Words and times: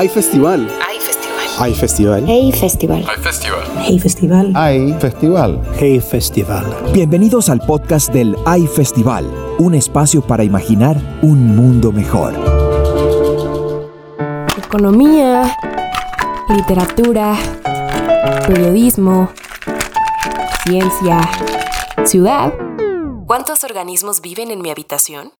Hay 0.00 0.08
festival. 0.08 0.66
Hay 0.88 0.98
festival. 0.98 1.46
Hay 1.58 1.74
festival. 1.74 2.24
Hey 2.26 2.52
Festival. 2.52 3.04
Hay 3.06 3.18
festival. 3.18 3.74
Hey 3.84 3.98
Festival. 3.98 4.52
Hay 4.56 4.92
festival. 4.94 5.62
Hey 5.78 6.00
Festival. 6.00 6.76
Bienvenidos 6.94 7.50
al 7.50 7.60
podcast 7.60 8.10
del 8.10 8.34
AI 8.46 8.66
Festival, 8.66 9.30
un 9.58 9.74
espacio 9.74 10.22
para 10.22 10.42
imaginar 10.42 10.96
un 11.20 11.54
mundo 11.54 11.92
mejor. 11.92 12.32
Economía, 14.56 15.54
literatura, 16.48 17.36
periodismo, 18.46 19.28
ciencia, 20.64 21.20
ciudad. 22.06 22.54
¿Cuántos 23.26 23.64
organismos 23.64 24.22
viven 24.22 24.50
en 24.50 24.62
mi 24.62 24.70
habitación? 24.70 25.32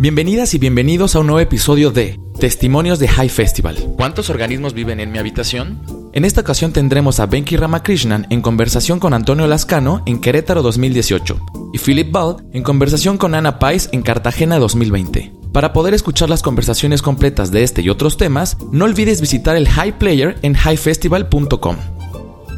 Bienvenidas 0.00 0.54
y 0.54 0.58
bienvenidos 0.58 1.16
a 1.16 1.18
un 1.18 1.26
nuevo 1.26 1.40
episodio 1.40 1.90
de 1.90 2.20
Testimonios 2.38 3.00
de 3.00 3.08
High 3.08 3.28
Festival. 3.28 3.76
¿Cuántos 3.96 4.30
organismos 4.30 4.72
viven 4.72 5.00
en 5.00 5.10
mi 5.10 5.18
habitación? 5.18 5.82
En 6.12 6.24
esta 6.24 6.42
ocasión 6.42 6.72
tendremos 6.72 7.18
a 7.18 7.26
Benki 7.26 7.56
Ramakrishnan 7.56 8.28
en 8.30 8.40
conversación 8.40 9.00
con 9.00 9.12
Antonio 9.12 9.48
Lascano 9.48 10.04
en 10.06 10.20
Querétaro 10.20 10.62
2018 10.62 11.40
y 11.72 11.78
Philip 11.78 12.12
Ball 12.12 12.36
en 12.52 12.62
conversación 12.62 13.18
con 13.18 13.34
Ana 13.34 13.58
Pais 13.58 13.88
en 13.90 14.02
Cartagena 14.02 14.60
2020. 14.60 15.32
Para 15.52 15.72
poder 15.72 15.94
escuchar 15.94 16.30
las 16.30 16.44
conversaciones 16.44 17.02
completas 17.02 17.50
de 17.50 17.64
este 17.64 17.82
y 17.82 17.88
otros 17.88 18.16
temas, 18.16 18.56
no 18.70 18.84
olvides 18.84 19.20
visitar 19.20 19.56
el 19.56 19.68
High 19.68 19.98
Player 19.98 20.38
en 20.42 20.54
highfestival.com. 20.54 21.76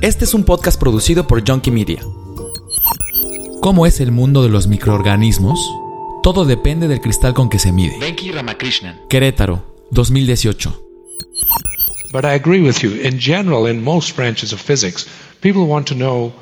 Este 0.03 0.27
es 0.27 0.34
un 0.34 0.45
podcast 0.45 0.79
producido 0.79 1.27
por 1.27 1.43
Junkie 1.48 1.70
Media. 1.70 2.03
¿Cómo 3.62 3.87
es 3.87 4.03
el 4.03 4.12
mundo 4.12 4.43
de 4.43 4.51
los 4.51 4.67
microorganismos? 4.67 5.80
Todo 6.23 6.45
depende 6.45 6.87
del 6.87 7.01
cristal 7.01 7.33
con 7.33 7.48
que 7.48 7.59
se 7.59 7.73
mide. 7.73 7.98
Venki 7.98 8.30
Ramakrishnan. 8.30 9.09
Querétaro, 9.09 9.62
2018. 9.92 10.70
But 12.12 12.25
I 12.25 12.34
agree 12.34 12.61
with 12.61 12.83
you. 12.83 12.92
In 12.92 13.19
general, 13.19 13.67
in 13.67 13.83
most 13.83 14.17
branches 14.17 14.53
of 14.53 14.61
physics, 14.61 15.06
people 15.41 15.67
want 15.67 15.86
to 15.89 15.95
know 15.95 16.33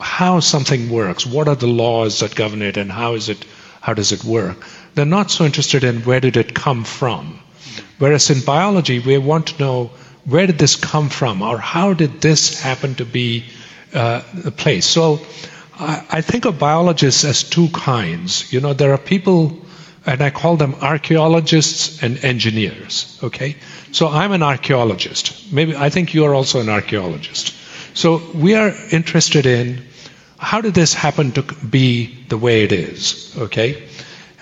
how 0.00 0.40
something 0.40 0.88
works. 0.88 1.26
What 1.26 1.48
are 1.48 1.56
the 1.56 1.66
laws 1.66 2.20
that 2.20 2.34
govern 2.34 2.62
it, 2.62 2.78
and 2.78 2.90
how 2.90 3.14
is 3.14 3.28
it? 3.28 3.44
How 3.82 3.92
does 3.92 4.10
it 4.10 4.24
work? 4.24 4.56
They're 4.94 5.04
not 5.04 5.30
so 5.30 5.44
interested 5.44 5.84
in 5.84 6.02
where 6.02 6.20
did 6.20 6.36
it 6.36 6.54
come 6.54 6.84
from. 6.84 7.38
Whereas 7.98 8.30
in 8.30 8.40
biology, 8.40 9.00
we 9.00 9.18
want 9.18 9.48
to 9.48 9.58
know 9.58 9.90
where 10.24 10.46
did 10.46 10.58
this 10.58 10.76
come 10.76 11.08
from, 11.10 11.42
or 11.42 11.58
how 11.58 11.92
did 11.92 12.20
this 12.22 12.60
happen 12.60 12.94
to 12.94 13.04
be 13.04 13.44
uh, 13.92 14.22
placed. 14.56 14.90
So 14.90 15.20
I, 15.78 16.22
think 16.22 16.46
of 16.46 16.58
biologists 16.58 17.24
as 17.24 17.42
two 17.42 17.68
kinds. 17.68 18.52
You 18.52 18.60
know, 18.60 18.72
there 18.72 18.92
are 18.92 18.98
people, 18.98 19.58
and 20.06 20.22
I 20.22 20.30
call 20.30 20.56
them 20.56 20.74
archaeologists 20.80 22.02
and 22.02 22.22
engineers. 22.24 23.18
Okay, 23.22 23.56
so 23.92 24.08
I'm 24.08 24.32
an 24.32 24.42
archaeologist. 24.42 25.52
Maybe 25.52 25.76
I 25.76 25.90
think 25.90 26.14
you 26.14 26.24
are 26.24 26.34
also 26.34 26.60
an 26.60 26.68
archaeologist. 26.68 27.54
So 27.94 28.22
we 28.34 28.54
are 28.54 28.72
interested 28.90 29.46
in 29.46 29.84
how 30.38 30.60
did 30.60 30.74
this 30.74 30.94
happen 30.94 31.32
to 31.32 31.42
be 31.42 32.24
the 32.28 32.38
way 32.38 32.62
it 32.62 32.72
is. 32.72 33.34
Okay, 33.38 33.86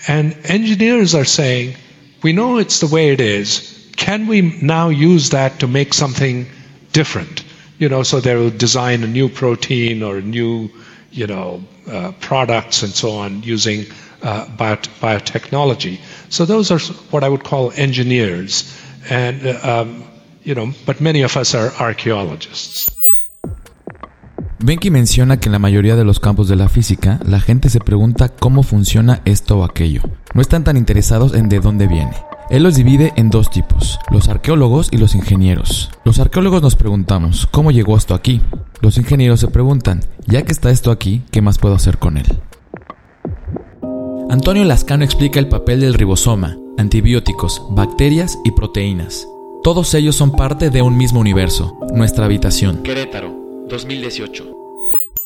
and 0.06 0.36
engineers 0.44 1.14
are 1.14 1.24
saying 1.24 1.74
we 2.22 2.32
know 2.32 2.58
it's 2.58 2.80
the 2.80 2.86
way 2.86 3.10
it 3.10 3.20
is. 3.20 3.70
Can 3.96 4.26
we 4.26 4.40
now 4.40 4.88
use 4.88 5.30
that 5.30 5.60
to 5.60 5.66
make 5.66 5.94
something 5.94 6.46
different? 6.92 7.44
You 7.78 7.88
know, 7.88 8.02
so 8.04 8.20
they 8.20 8.34
will 8.36 8.50
design 8.50 9.02
a 9.02 9.08
new 9.08 9.28
protein 9.28 10.02
or 10.02 10.18
a 10.18 10.22
new 10.22 10.70
you 11.14 11.26
uh, 11.86 12.12
products 12.20 12.82
and 12.82 12.92
so 12.92 13.12
on 13.18 13.42
using 13.42 13.86
uh, 14.22 14.46
biot- 14.56 14.88
biotechnology. 15.00 15.98
So 16.28 16.44
those 16.44 16.70
are 16.70 16.80
what 17.10 17.22
I 17.22 17.28
would 17.28 17.44
call 17.44 17.72
engineers, 17.76 18.64
and 19.10 19.46
uh, 19.46 19.58
um, 19.62 20.04
you 20.42 20.54
know, 20.54 20.72
but 20.86 21.00
many 21.00 21.22
of 21.22 21.36
us 21.36 21.54
are 21.54 21.72
archaeologists. 21.78 22.90
Benki 24.58 24.90
menciona 24.90 25.38
que 25.38 25.48
en 25.48 25.52
la 25.52 25.58
mayoría 25.58 25.94
de 25.94 26.04
los 26.04 26.20
campos 26.20 26.48
de 26.48 26.56
la 26.56 26.70
física, 26.70 27.20
la 27.26 27.38
gente 27.38 27.68
se 27.68 27.80
pregunta 27.80 28.30
cómo 28.30 28.62
funciona 28.62 29.20
esto 29.26 29.58
o 29.58 29.64
aquello. 29.64 30.00
No 30.32 30.40
están 30.40 30.64
tan 30.64 30.78
interesados 30.78 31.34
en 31.34 31.50
de 31.50 31.60
dónde 31.60 31.86
viene. 31.86 32.14
Él 32.48 32.62
los 32.62 32.74
divide 32.74 33.12
en 33.16 33.28
dos 33.28 33.50
tipos, 33.50 33.98
los 34.10 34.28
arqueólogos 34.28 34.88
y 34.90 34.96
los 34.96 35.14
ingenieros. 35.14 35.90
Los 36.04 36.18
arqueólogos 36.18 36.62
nos 36.62 36.76
preguntamos, 36.76 37.46
¿cómo 37.50 37.72
llegó 37.72 37.96
esto 37.96 38.14
aquí? 38.14 38.40
Los 38.84 38.98
ingenieros 38.98 39.40
se 39.40 39.48
preguntan, 39.48 40.00
ya 40.26 40.42
que 40.42 40.52
está 40.52 40.70
esto 40.70 40.90
aquí, 40.90 41.22
¿qué 41.30 41.40
más 41.40 41.56
puedo 41.56 41.74
hacer 41.74 41.96
con 41.96 42.18
él? 42.18 42.26
Antonio 44.28 44.62
Lascano 44.64 45.06
explica 45.06 45.40
el 45.40 45.48
papel 45.48 45.80
del 45.80 45.94
ribosoma, 45.94 46.58
antibióticos, 46.76 47.62
bacterias 47.70 48.38
y 48.44 48.50
proteínas. 48.50 49.26
Todos 49.62 49.94
ellos 49.94 50.16
son 50.16 50.32
parte 50.32 50.68
de 50.68 50.82
un 50.82 50.98
mismo 50.98 51.18
universo, 51.18 51.78
nuestra 51.94 52.26
habitación. 52.26 52.82
Querétaro, 52.82 53.64
2018. 53.70 54.54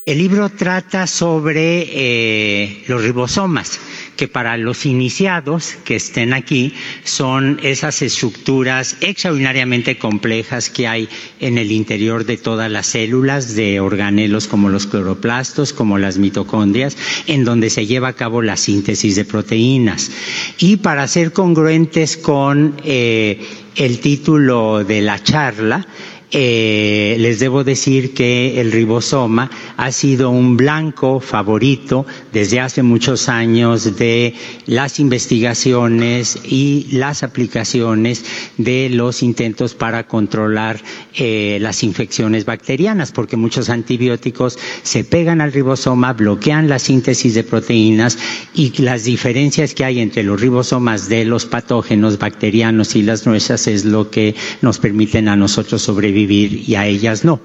El 0.06 0.18
libro 0.18 0.50
trata 0.50 1.08
sobre 1.08 1.82
eh, 1.90 2.84
los 2.86 3.02
ribosomas, 3.02 3.80
que 4.18 4.28
para 4.28 4.58
los 4.58 4.84
iniciados 4.84 5.76
que 5.84 5.94
estén 5.94 6.34
aquí 6.34 6.74
son 7.04 7.60
esas 7.62 8.02
estructuras 8.02 8.96
extraordinariamente 9.00 9.96
complejas 9.96 10.68
que 10.70 10.88
hay 10.88 11.08
en 11.38 11.56
el 11.56 11.70
interior 11.70 12.26
de 12.26 12.36
todas 12.36 12.68
las 12.70 12.88
células 12.88 13.54
de 13.54 13.78
organelos 13.78 14.48
como 14.48 14.70
los 14.70 14.88
cloroplastos, 14.88 15.72
como 15.72 15.98
las 15.98 16.18
mitocondrias, 16.18 16.96
en 17.28 17.44
donde 17.44 17.70
se 17.70 17.86
lleva 17.86 18.08
a 18.08 18.12
cabo 18.14 18.42
la 18.42 18.56
síntesis 18.56 19.14
de 19.14 19.24
proteínas. 19.24 20.10
Y 20.58 20.78
para 20.78 21.06
ser 21.06 21.32
congruentes 21.32 22.16
con 22.16 22.74
eh, 22.84 23.40
el 23.76 24.00
título 24.00 24.82
de 24.82 25.00
la 25.00 25.22
charla, 25.22 25.86
eh, 26.30 27.16
les 27.18 27.38
debo 27.40 27.64
decir 27.64 28.12
que 28.12 28.60
el 28.60 28.70
ribosoma 28.70 29.50
ha 29.78 29.90
sido 29.92 30.28
un 30.28 30.58
blanco 30.58 31.20
favorito 31.20 32.04
desde 32.34 32.60
hace 32.60 32.82
muchos 32.82 33.30
años 33.30 33.96
de 33.96 34.34
las 34.66 35.00
investigaciones 35.00 36.38
y 36.44 36.86
las 36.92 37.22
aplicaciones 37.22 38.24
de 38.58 38.90
los 38.90 39.22
intentos 39.22 39.74
para 39.74 40.06
controlar 40.06 40.78
eh, 41.14 41.56
las 41.62 41.82
infecciones 41.82 42.44
bacterianas, 42.44 43.10
porque 43.10 43.36
muchos 43.38 43.70
antibióticos 43.70 44.58
se 44.82 45.04
pegan 45.04 45.40
al 45.40 45.52
ribosoma, 45.52 46.12
bloquean 46.12 46.68
la 46.68 46.78
síntesis 46.78 47.34
de 47.34 47.44
proteínas 47.44 48.18
y 48.52 48.76
las 48.82 49.04
diferencias 49.04 49.72
que 49.72 49.84
hay 49.86 50.00
entre 50.00 50.24
los 50.24 50.38
ribosomas 50.38 51.08
de 51.08 51.24
los 51.24 51.46
patógenos 51.46 52.18
bacterianos 52.18 52.96
y 52.96 53.02
las 53.02 53.26
nuestras 53.26 53.66
es 53.66 53.86
lo 53.86 54.10
que 54.10 54.34
nos 54.60 54.78
permiten 54.78 55.28
a 55.28 55.36
nosotros 55.36 55.80
sobrevivir 55.80 56.17
y 56.18 56.74
a 56.74 56.86
ellas 56.86 57.24
no. 57.24 57.40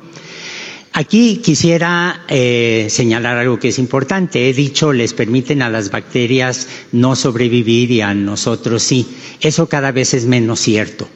Aquí 0.96 1.38
quisiera 1.38 2.24
eh, 2.28 2.86
señalar 2.88 3.38
algo 3.38 3.58
que 3.58 3.70
es 3.70 3.80
importante. 3.80 4.48
He 4.48 4.54
dicho, 4.54 4.94
les 4.94 5.14
permiten 5.16 5.64
a 5.64 5.70
las 5.72 5.90
bacterias 5.90 6.68
no 6.92 7.16
sobrevivir 7.16 7.90
y 7.90 8.02
a 8.02 8.14
nosotros 8.14 8.84
sí. 8.84 9.08
Eso 9.42 9.68
cada 9.68 9.92
vez 9.92 10.14
es 10.14 10.26
menos 10.28 10.60
cierto. 10.60 11.08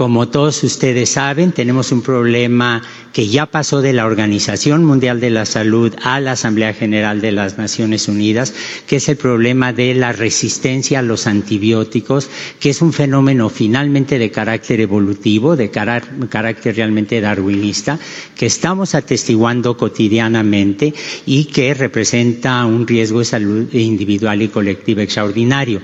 Como 0.00 0.28
todos 0.30 0.64
ustedes 0.64 1.10
saben, 1.10 1.52
tenemos 1.52 1.92
un 1.92 2.00
problema 2.00 2.80
que 3.12 3.28
ya 3.28 3.44
pasó 3.44 3.82
de 3.82 3.92
la 3.92 4.06
Organización 4.06 4.82
Mundial 4.82 5.20
de 5.20 5.28
la 5.28 5.44
Salud 5.44 5.94
a 6.02 6.20
la 6.20 6.32
Asamblea 6.32 6.72
General 6.72 7.20
de 7.20 7.32
las 7.32 7.58
Naciones 7.58 8.08
Unidas, 8.08 8.54
que 8.86 8.96
es 8.96 9.10
el 9.10 9.16
problema 9.18 9.74
de 9.74 9.94
la 9.94 10.12
resistencia 10.12 11.00
a 11.00 11.02
los 11.02 11.26
antibióticos, 11.26 12.30
que 12.60 12.70
es 12.70 12.80
un 12.80 12.94
fenómeno 12.94 13.50
finalmente 13.50 14.18
de 14.18 14.30
carácter 14.30 14.80
evolutivo, 14.80 15.54
de 15.54 15.70
carácter 15.70 16.76
realmente 16.76 17.20
darwinista, 17.20 17.98
que 18.36 18.46
estamos 18.46 18.94
atestiguando 18.94 19.76
cotidianamente 19.76 20.94
y 21.26 21.44
que 21.44 21.74
representa 21.74 22.64
un 22.64 22.86
riesgo 22.86 23.18
de 23.18 23.24
salud 23.26 23.74
individual 23.74 24.40
y 24.40 24.48
colectiva 24.48 25.02
extraordinario. 25.02 25.82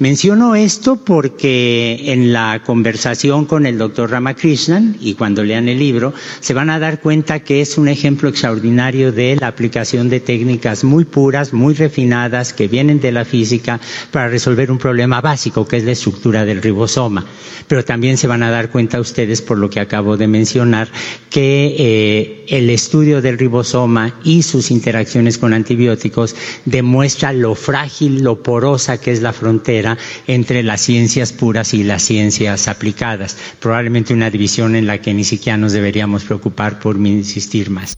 Menciono 0.00 0.54
esto 0.54 0.96
porque 0.96 2.12
en 2.12 2.30
la 2.32 2.60
conversación 2.62 3.46
con 3.46 3.53
el 3.62 3.78
doctor 3.78 4.10
Ramakrishnan 4.10 4.96
y 5.00 5.14
cuando 5.14 5.44
lean 5.44 5.68
el 5.68 5.78
libro 5.78 6.12
se 6.40 6.54
van 6.54 6.70
a 6.70 6.78
dar 6.78 7.00
cuenta 7.00 7.40
que 7.40 7.60
es 7.60 7.78
un 7.78 7.88
ejemplo 7.88 8.28
extraordinario 8.28 9.12
de 9.12 9.36
la 9.36 9.46
aplicación 9.46 10.08
de 10.08 10.20
técnicas 10.20 10.82
muy 10.84 11.04
puras, 11.04 11.52
muy 11.52 11.74
refinadas, 11.74 12.52
que 12.52 12.66
vienen 12.68 13.00
de 13.00 13.12
la 13.12 13.24
física 13.24 13.80
para 14.10 14.28
resolver 14.28 14.70
un 14.70 14.78
problema 14.78 15.20
básico 15.20 15.66
que 15.66 15.76
es 15.76 15.84
la 15.84 15.92
estructura 15.92 16.44
del 16.44 16.60
ribosoma. 16.62 17.24
Pero 17.68 17.84
también 17.84 18.16
se 18.18 18.26
van 18.26 18.42
a 18.42 18.50
dar 18.50 18.70
cuenta 18.70 19.00
ustedes, 19.00 19.40
por 19.40 19.58
lo 19.58 19.70
que 19.70 19.80
acabo 19.80 20.16
de 20.16 20.26
mencionar, 20.26 20.88
que 21.30 21.76
eh, 21.78 22.44
el 22.48 22.68
estudio 22.70 23.22
del 23.22 23.38
ribosoma 23.38 24.18
y 24.24 24.42
sus 24.42 24.70
interacciones 24.70 25.38
con 25.38 25.54
antibióticos 25.54 26.34
demuestra 26.64 27.32
lo 27.32 27.54
frágil, 27.54 28.22
lo 28.22 28.42
porosa 28.42 29.00
que 29.00 29.12
es 29.12 29.22
la 29.22 29.32
frontera 29.32 29.96
entre 30.26 30.62
las 30.62 30.80
ciencias 30.80 31.32
puras 31.32 31.74
y 31.74 31.84
las 31.84 32.02
ciencias 32.02 32.68
aplicadas 32.68 33.36
probablemente 33.60 34.14
una 34.14 34.30
división 34.30 34.76
en 34.76 34.86
la 34.86 34.98
que 34.98 35.14
ni 35.14 35.24
siquiera 35.24 35.56
nos 35.56 35.72
deberíamos 35.72 36.24
preocupar 36.24 36.78
por 36.78 36.96
insistir 36.96 37.70
más. 37.70 37.96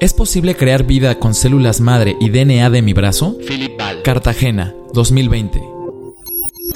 ¿Es 0.00 0.12
posible 0.12 0.56
crear 0.56 0.84
vida 0.84 1.18
con 1.18 1.34
células 1.34 1.80
madre 1.80 2.16
y 2.20 2.30
DNA 2.30 2.68
de 2.70 2.82
mi 2.82 2.92
brazo? 2.92 3.38
Philip 3.46 3.78
Ball. 3.78 4.02
Cartagena, 4.02 4.74
2020. 4.92 5.73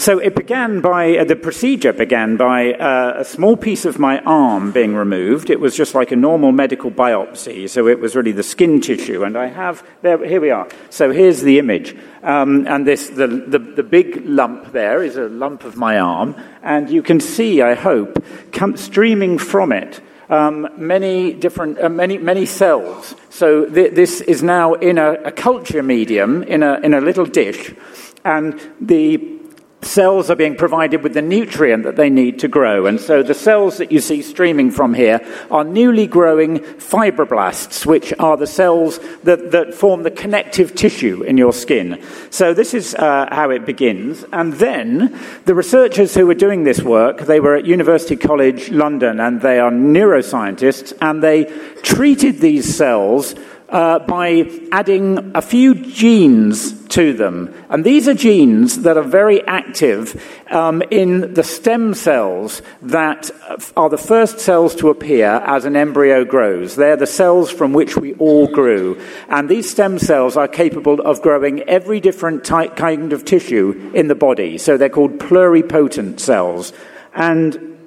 So 0.08 0.16
it 0.16 0.34
began 0.34 0.80
by, 0.80 1.18
uh, 1.18 1.24
the 1.24 1.36
procedure 1.36 1.92
began 1.92 2.38
by 2.38 2.72
uh, 2.72 3.16
a 3.18 3.24
small 3.26 3.58
piece 3.58 3.84
of 3.84 3.98
my 3.98 4.20
arm 4.20 4.72
being 4.72 4.94
removed. 4.94 5.50
It 5.50 5.60
was 5.60 5.76
just 5.76 5.94
like 5.94 6.10
a 6.12 6.16
normal 6.16 6.50
medical 6.50 6.90
biopsy, 6.90 7.68
so 7.68 7.86
it 7.88 8.00
was 8.00 8.16
really 8.16 8.32
the 8.32 8.42
skin 8.42 8.80
tissue. 8.80 9.22
And 9.22 9.36
I 9.36 9.48
have, 9.48 9.86
there, 10.00 10.24
here 10.26 10.40
we 10.40 10.48
are. 10.48 10.66
So 10.88 11.10
here's 11.10 11.42
the 11.42 11.58
image. 11.58 11.94
Um, 12.22 12.66
and 12.66 12.86
this, 12.86 13.10
the, 13.10 13.26
the, 13.26 13.58
the 13.58 13.82
big 13.82 14.24
lump 14.24 14.72
there 14.72 15.02
is 15.02 15.16
a 15.16 15.28
lump 15.28 15.64
of 15.64 15.76
my 15.76 15.98
arm. 15.98 16.34
And 16.62 16.88
you 16.88 17.02
can 17.02 17.20
see, 17.20 17.60
I 17.60 17.74
hope, 17.74 18.24
come, 18.50 18.78
streaming 18.78 19.36
from 19.36 19.72
it 19.72 20.00
um, 20.30 20.70
many 20.78 21.34
different, 21.34 21.78
uh, 21.78 21.90
many, 21.90 22.16
many 22.16 22.46
cells. 22.46 23.14
So 23.28 23.66
th- 23.66 23.92
this 23.92 24.22
is 24.22 24.42
now 24.42 24.72
in 24.72 24.96
a, 24.96 25.12
a 25.24 25.32
culture 25.32 25.82
medium, 25.82 26.44
in 26.44 26.62
a, 26.62 26.80
in 26.80 26.94
a 26.94 27.00
little 27.02 27.26
dish, 27.26 27.74
and 28.24 28.58
the 28.80 29.37
cells 29.88 30.30
are 30.30 30.36
being 30.36 30.54
provided 30.56 31.02
with 31.02 31.14
the 31.14 31.22
nutrient 31.22 31.84
that 31.84 31.96
they 31.96 32.10
need 32.10 32.38
to 32.40 32.48
grow. 32.48 32.86
And 32.86 33.00
so 33.00 33.22
the 33.22 33.34
cells 33.34 33.78
that 33.78 33.90
you 33.90 34.00
see 34.00 34.22
streaming 34.22 34.70
from 34.70 34.94
here 34.94 35.20
are 35.50 35.64
newly 35.64 36.06
growing 36.06 36.58
fibroblasts, 36.58 37.86
which 37.86 38.12
are 38.18 38.36
the 38.36 38.46
cells 38.46 39.00
that, 39.24 39.50
that 39.50 39.74
form 39.74 40.02
the 40.02 40.10
connective 40.10 40.74
tissue 40.74 41.22
in 41.22 41.38
your 41.38 41.52
skin. 41.52 42.02
So 42.30 42.54
this 42.54 42.74
is 42.74 42.94
uh, 42.94 43.28
how 43.30 43.50
it 43.50 43.66
begins. 43.66 44.24
And 44.32 44.52
then 44.54 45.18
the 45.44 45.54
researchers 45.54 46.14
who 46.14 46.26
were 46.26 46.34
doing 46.34 46.64
this 46.64 46.82
work, 46.82 47.20
they 47.22 47.40
were 47.40 47.56
at 47.56 47.64
University 47.64 48.16
College 48.16 48.70
London 48.70 49.20
and 49.20 49.40
they 49.40 49.58
are 49.58 49.70
neuroscientists 49.70 50.92
and 51.00 51.22
they 51.22 51.44
treated 51.82 52.38
these 52.38 52.76
cells 52.76 53.34
uh, 53.68 53.98
by 54.00 54.50
adding 54.72 55.32
a 55.34 55.42
few 55.42 55.74
genes 55.74 56.72
to 56.88 57.12
them. 57.12 57.54
And 57.68 57.84
these 57.84 58.08
are 58.08 58.14
genes 58.14 58.82
that 58.82 58.96
are 58.96 59.02
very 59.02 59.46
active 59.46 60.22
um, 60.50 60.82
in 60.90 61.34
the 61.34 61.42
stem 61.42 61.92
cells 61.94 62.62
that 62.82 63.30
are 63.76 63.90
the 63.90 63.98
first 63.98 64.40
cells 64.40 64.74
to 64.76 64.88
appear 64.88 65.26
as 65.26 65.64
an 65.64 65.76
embryo 65.76 66.24
grows. 66.24 66.76
They're 66.76 66.96
the 66.96 67.06
cells 67.06 67.50
from 67.50 67.72
which 67.72 67.96
we 67.96 68.14
all 68.14 68.46
grew. 68.46 68.98
And 69.28 69.48
these 69.48 69.70
stem 69.70 69.98
cells 69.98 70.36
are 70.36 70.48
capable 70.48 71.00
of 71.00 71.20
growing 71.20 71.62
every 71.62 72.00
different 72.00 72.44
type, 72.44 72.76
kind 72.76 73.12
of 73.12 73.24
tissue 73.24 73.92
in 73.94 74.08
the 74.08 74.14
body. 74.14 74.56
So 74.58 74.76
they're 74.76 74.88
called 74.88 75.18
pluripotent 75.18 76.20
cells. 76.20 76.72
And 77.14 77.77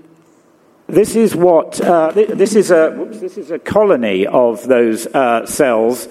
this 0.92 1.16
is 1.16 1.36
what 1.36 1.80
uh, 1.82 2.12
this 2.12 2.56
is 2.56 2.70
a 2.70 2.92
whoops, 2.92 3.20
this 3.20 3.38
is 3.38 3.50
a 3.50 3.60
colony 3.60 4.28
of 4.28 4.68
those 4.68 5.08
uh, 5.08 5.46
cells. 5.46 6.08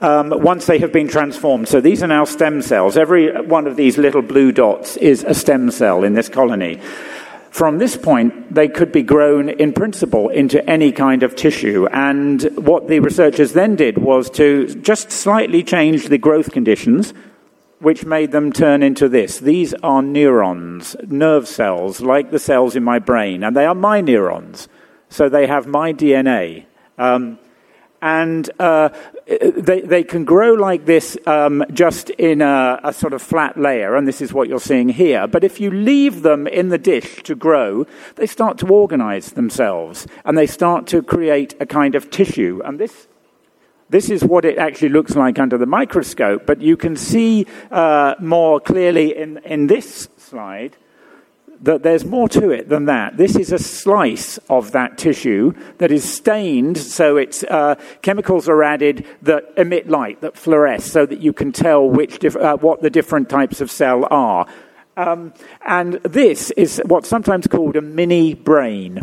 Um, 0.00 0.34
once 0.42 0.66
they 0.66 0.80
have 0.80 0.92
been 0.92 1.08
transformed. 1.08 1.66
So 1.68 1.80
these 1.80 2.02
are 2.02 2.08
now 2.08 2.24
stem 2.24 2.60
cells. 2.60 2.98
Every 2.98 3.40
one 3.40 3.66
of 3.66 3.76
these 3.76 3.96
little 3.96 4.20
blue 4.20 4.52
dots 4.52 4.98
is 4.98 5.24
a 5.24 5.32
stem 5.32 5.70
cell 5.70 6.04
in 6.04 6.12
this 6.12 6.28
colony. 6.28 6.80
From 7.50 7.78
this 7.78 7.96
point, 7.96 8.52
they 8.52 8.68
could 8.68 8.90
be 8.90 9.02
grown 9.02 9.48
in 9.48 9.72
principle 9.72 10.28
into 10.28 10.68
any 10.68 10.90
kind 10.90 11.22
of 11.22 11.36
tissue. 11.36 11.86
And 11.86 12.42
what 12.56 12.88
the 12.88 12.98
researchers 12.98 13.52
then 13.52 13.76
did 13.76 13.96
was 13.96 14.28
to 14.30 14.66
just 14.82 15.12
slightly 15.12 15.62
change 15.62 16.08
the 16.08 16.18
growth 16.18 16.50
conditions 16.50 17.14
which 17.84 18.04
made 18.04 18.32
them 18.32 18.52
turn 18.52 18.82
into 18.82 19.08
this. 19.08 19.38
These 19.38 19.74
are 19.74 20.02
neurons, 20.02 20.96
nerve 21.06 21.46
cells, 21.46 22.00
like 22.00 22.30
the 22.30 22.38
cells 22.38 22.74
in 22.74 22.82
my 22.82 22.98
brain, 22.98 23.44
and 23.44 23.54
they 23.54 23.66
are 23.66 23.74
my 23.74 24.00
neurons. 24.00 24.68
So 25.10 25.28
they 25.28 25.46
have 25.46 25.66
my 25.66 25.92
DNA. 25.92 26.64
Um, 26.98 27.38
and 28.00 28.50
uh, 28.58 28.90
they, 29.26 29.80
they 29.80 30.02
can 30.02 30.24
grow 30.24 30.52
like 30.52 30.84
this 30.84 31.16
um, 31.26 31.64
just 31.72 32.10
in 32.10 32.42
a, 32.42 32.80
a, 32.84 32.92
sort 32.92 33.14
of 33.14 33.22
flat 33.22 33.58
layer, 33.58 33.96
and 33.96 34.06
this 34.06 34.20
is 34.20 34.32
what 34.32 34.48
you're 34.48 34.60
seeing 34.60 34.90
here. 34.90 35.26
But 35.26 35.44
if 35.44 35.60
you 35.60 35.70
leave 35.70 36.22
them 36.22 36.46
in 36.46 36.68
the 36.68 36.78
dish 36.78 37.22
to 37.22 37.34
grow, 37.34 37.86
they 38.16 38.26
start 38.26 38.58
to 38.58 38.68
organize 38.68 39.32
themselves 39.32 40.06
and 40.24 40.36
they 40.36 40.46
start 40.46 40.86
to 40.88 41.02
create 41.02 41.54
a 41.60 41.66
kind 41.66 41.94
of 41.94 42.10
tissue. 42.10 42.60
And 42.64 42.78
this 42.78 43.08
this 43.90 44.10
is 44.10 44.24
what 44.24 44.44
it 44.44 44.58
actually 44.58 44.88
looks 44.88 45.14
like 45.14 45.38
under 45.38 45.58
the 45.58 45.66
microscope, 45.66 46.46
but 46.46 46.60
you 46.60 46.76
can 46.76 46.96
see 46.96 47.46
uh, 47.70 48.14
more 48.20 48.60
clearly 48.60 49.16
in, 49.16 49.38
in 49.44 49.66
this 49.66 50.08
slide 50.18 50.76
that 51.62 51.82
there's 51.82 52.04
more 52.04 52.28
to 52.28 52.50
it 52.50 52.68
than 52.68 52.86
that. 52.86 53.16
This 53.16 53.36
is 53.36 53.52
a 53.52 53.58
slice 53.58 54.38
of 54.50 54.72
that 54.72 54.98
tissue 54.98 55.54
that 55.78 55.90
is 55.90 56.04
stained, 56.04 56.76
so 56.76 57.16
it's 57.16 57.42
uh, 57.44 57.76
chemicals 58.02 58.48
are 58.48 58.62
added 58.62 59.06
that 59.22 59.44
emit 59.56 59.88
light, 59.88 60.20
that 60.20 60.34
fluoresce, 60.34 60.82
so 60.82 61.06
that 61.06 61.20
you 61.20 61.32
can 61.32 61.52
tell 61.52 61.88
which 61.88 62.18
dif- 62.18 62.36
uh, 62.36 62.56
what 62.58 62.82
the 62.82 62.90
different 62.90 63.28
types 63.28 63.60
of 63.60 63.70
cell 63.70 64.06
are. 64.10 64.46
Um, 64.96 65.32
and 65.66 65.94
this 65.94 66.50
is 66.52 66.82
what's 66.84 67.08
sometimes 67.08 67.46
called 67.46 67.76
a 67.76 67.82
mini 67.82 68.34
brain. 68.34 69.00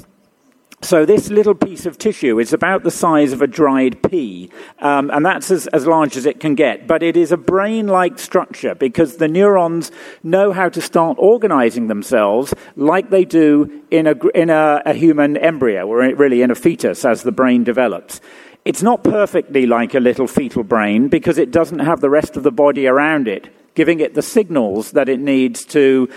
So 0.84 1.06
this 1.06 1.30
little 1.30 1.54
piece 1.54 1.86
of 1.86 2.00
tissue 2.00 2.40
is 2.40 2.54
about 2.54 2.84
the 2.84 2.90
size 2.90 3.34
of 3.34 3.42
a 3.42 3.48
dried 3.48 4.02
pea, 4.02 4.50
um, 4.80 5.12
and 5.12 5.24
that's 5.24 5.52
as, 5.52 5.68
as 5.68 5.86
large 5.86 6.18
as 6.18 6.26
it 6.26 6.40
can 6.40 6.56
get. 6.56 6.88
But 6.88 7.04
it 7.04 7.16
is 7.16 7.32
a 7.32 7.38
brain-like 7.38 8.18
structure 8.18 8.74
because 8.74 9.18
the 9.18 9.28
neurons 9.28 9.92
know 10.24 10.52
how 10.52 10.70
to 10.70 10.82
start 10.82 11.18
organizing 11.20 11.86
themselves 11.88 12.56
like 12.76 13.12
they 13.12 13.26
do 13.26 13.84
in 13.92 14.08
a, 14.08 14.16
in 14.30 14.50
a, 14.50 14.82
a 14.84 14.94
human 14.94 15.38
embryo, 15.38 15.88
or 15.88 16.00
really 16.16 16.42
in 16.42 16.50
a 16.50 16.56
fetus 16.56 17.06
as 17.06 17.22
the 17.22 17.32
brain 17.32 17.64
develops. 17.64 18.20
It's 18.66 18.82
not 18.82 19.04
perfectly 19.04 19.68
like 19.68 19.94
a 19.94 20.00
little 20.00 20.28
fetal 20.28 20.64
brain 20.64 21.10
because 21.10 21.38
it 21.38 21.52
doesn't 21.52 21.80
have 21.80 22.02
the 22.02 22.10
rest 22.10 22.38
of 22.38 22.44
the 22.44 22.52
body 22.52 22.88
around 22.88 23.28
it 23.28 23.54
giving 23.74 24.00
it 24.00 24.14
the 24.14 24.22
signals 24.22 24.92
that 24.92 25.08
it 25.08 25.20
needs 25.20 25.64
to 25.66 26.10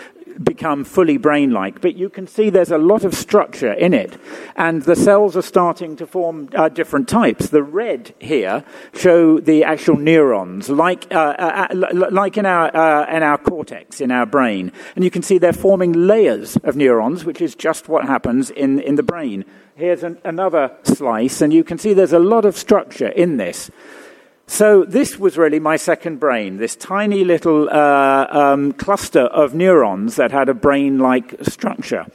become 0.42 0.84
fully 0.84 1.16
brain 1.16 1.50
like, 1.50 1.80
but 1.80 1.96
you 1.96 2.08
can 2.08 2.26
see 2.26 2.50
there's 2.50 2.70
a 2.70 2.78
lot 2.78 3.04
of 3.04 3.14
structure 3.14 3.72
in 3.72 3.94
it. 3.94 4.16
And 4.56 4.82
the 4.82 4.96
cells 4.96 5.36
are 5.36 5.42
starting 5.42 5.96
to 5.96 6.06
form 6.06 6.48
uh, 6.54 6.68
different 6.68 7.08
types. 7.08 7.48
The 7.48 7.62
red 7.62 8.14
here 8.18 8.64
show 8.94 9.40
the 9.40 9.64
actual 9.64 9.96
neurons, 9.96 10.68
like, 10.68 11.06
uh, 11.12 11.34
uh, 11.38 11.66
uh 11.70 12.10
like 12.10 12.36
in, 12.36 12.46
our, 12.46 12.74
uh, 12.74 13.16
in 13.16 13.22
our 13.22 13.38
cortex, 13.38 14.00
in 14.00 14.10
our 14.10 14.26
brain. 14.26 14.72
And 14.94 15.04
you 15.04 15.10
can 15.10 15.22
see 15.22 15.38
they're 15.38 15.52
forming 15.52 15.92
layers 15.92 16.56
of 16.64 16.76
neurons, 16.76 17.24
which 17.24 17.40
is 17.40 17.54
just 17.54 17.88
what 17.88 18.06
happens 18.06 18.50
in, 18.50 18.80
in 18.80 18.96
the 18.96 19.02
brain. 19.02 19.44
Here's 19.76 20.04
an, 20.04 20.18
another 20.24 20.76
slice, 20.84 21.40
and 21.40 21.52
you 21.52 21.64
can 21.64 21.78
see 21.78 21.94
there's 21.94 22.12
a 22.12 22.18
lot 22.18 22.44
of 22.44 22.56
structure 22.56 23.08
in 23.08 23.38
this. 23.38 23.70
So, 24.46 24.84
this 24.84 25.18
was 25.18 25.38
really 25.38 25.58
my 25.58 25.76
second 25.76 26.20
brain, 26.20 26.58
this 26.58 26.76
tiny 26.76 27.24
little 27.24 27.68
uh, 27.70 28.26
um, 28.30 28.72
cluster 28.72 29.22
of 29.22 29.54
neurons 29.54 30.16
that 30.16 30.32
had 30.32 30.50
a 30.50 30.54
brain 30.54 30.98
like 30.98 31.34
structure. 31.42 32.06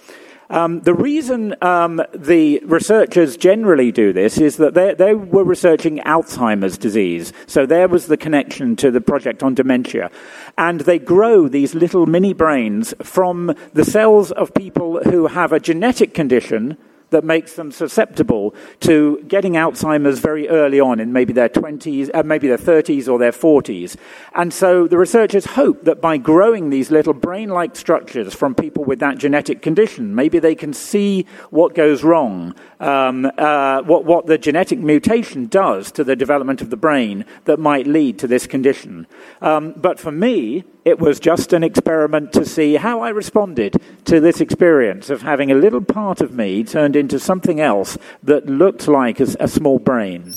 Um, 0.52 0.82
the 0.82 0.96
reason 0.96 1.56
um, 1.62 2.02
the 2.14 2.60
researchers 2.66 3.38
generally 3.38 3.92
do 3.92 4.12
this 4.14 4.40
is 4.40 4.58
that 4.58 4.74
they, 4.74 4.96
they, 4.96 5.14
were 5.14 5.44
researching 5.44 6.00
Alzheimer's 6.00 6.76
disease. 6.76 7.34
So 7.46 7.68
there 7.68 7.88
was 7.88 8.08
the 8.08 8.18
connection 8.18 8.76
to 8.78 8.90
the 8.90 9.02
project 9.02 9.44
on 9.44 9.54
dementia. 9.54 10.10
And 10.58 10.82
they 10.82 10.98
grow 10.98 11.48
these 11.48 11.76
little 11.76 12.08
mini 12.08 12.34
brains 12.34 12.96
from 13.04 13.56
the 13.74 13.86
cells 13.86 14.32
of 14.32 14.54
people 14.56 15.04
who 15.04 15.28
have 15.28 15.54
a 15.54 15.60
genetic 15.60 16.16
condition 16.16 16.78
that 17.10 17.24
makes 17.24 17.54
them 17.54 17.72
susceptible 17.72 18.54
to 18.82 19.24
getting 19.28 19.54
Alzheimer's 19.54 20.20
very 20.20 20.48
early 20.50 20.80
on 20.80 21.00
in 21.00 21.14
maybe 21.14 21.34
their 21.34 21.50
20s, 21.50 22.10
uh, 22.14 22.24
maybe 22.24 22.48
their 22.48 22.58
30s 22.58 23.08
or 23.08 23.20
their 23.20 23.32
40s. 23.32 23.96
And 24.36 24.54
so 24.54 24.88
the 24.88 24.98
researchers 24.98 25.46
hope 25.46 25.84
that 25.86 26.02
by 26.02 26.18
growing 26.18 26.70
these 26.70 26.92
little 26.92 27.14
brain 27.14 27.50
like 27.50 27.76
structures 27.76 28.34
from 28.34 28.56
people 28.56 28.84
with 28.84 29.00
that 29.00 29.18
genetic 29.18 29.62
condition, 29.62 30.16
maybe 30.16 30.40
they 30.40 30.56
can 30.56 30.74
see 30.74 31.26
what 31.50 31.76
goes 31.76 32.04
wrong, 32.04 32.54
um, 32.80 33.30
uh, 33.38 33.82
what, 33.84 34.06
what 34.06 34.28
the 34.28 34.38
genetic 34.38 34.80
mutation 34.80 35.48
does 35.48 35.92
to 35.92 36.04
the 36.04 36.16
development 36.16 36.62
of 36.62 36.70
the 36.70 36.78
brain 36.78 37.26
that 37.46 37.60
might 37.60 37.88
lead 37.88 38.20
to 38.20 38.28
this 38.28 38.48
condition. 38.48 39.08
Um, 39.42 39.74
but 39.76 40.00
for 40.00 40.12
me, 40.12 40.64
it 40.90 41.00
was 41.00 41.20
just 41.20 41.54
an 41.54 41.64
experiment 41.64 42.32
to 42.32 42.44
see 42.44 42.76
how 42.76 43.06
I 43.06 43.12
responded 43.12 43.80
to 44.06 44.20
this 44.20 44.42
experience 44.42 45.12
of 45.12 45.22
having 45.22 45.52
a 45.52 45.56
little 45.56 45.82
part 45.82 46.22
of 46.22 46.32
me 46.32 46.64
turned 46.64 46.96
into 46.96 47.20
something 47.20 47.60
else 47.60 47.98
that 48.24 48.46
looked 48.48 48.88
like 48.88 49.22
a, 49.22 49.48
small 49.48 49.80
brain. 49.80 50.34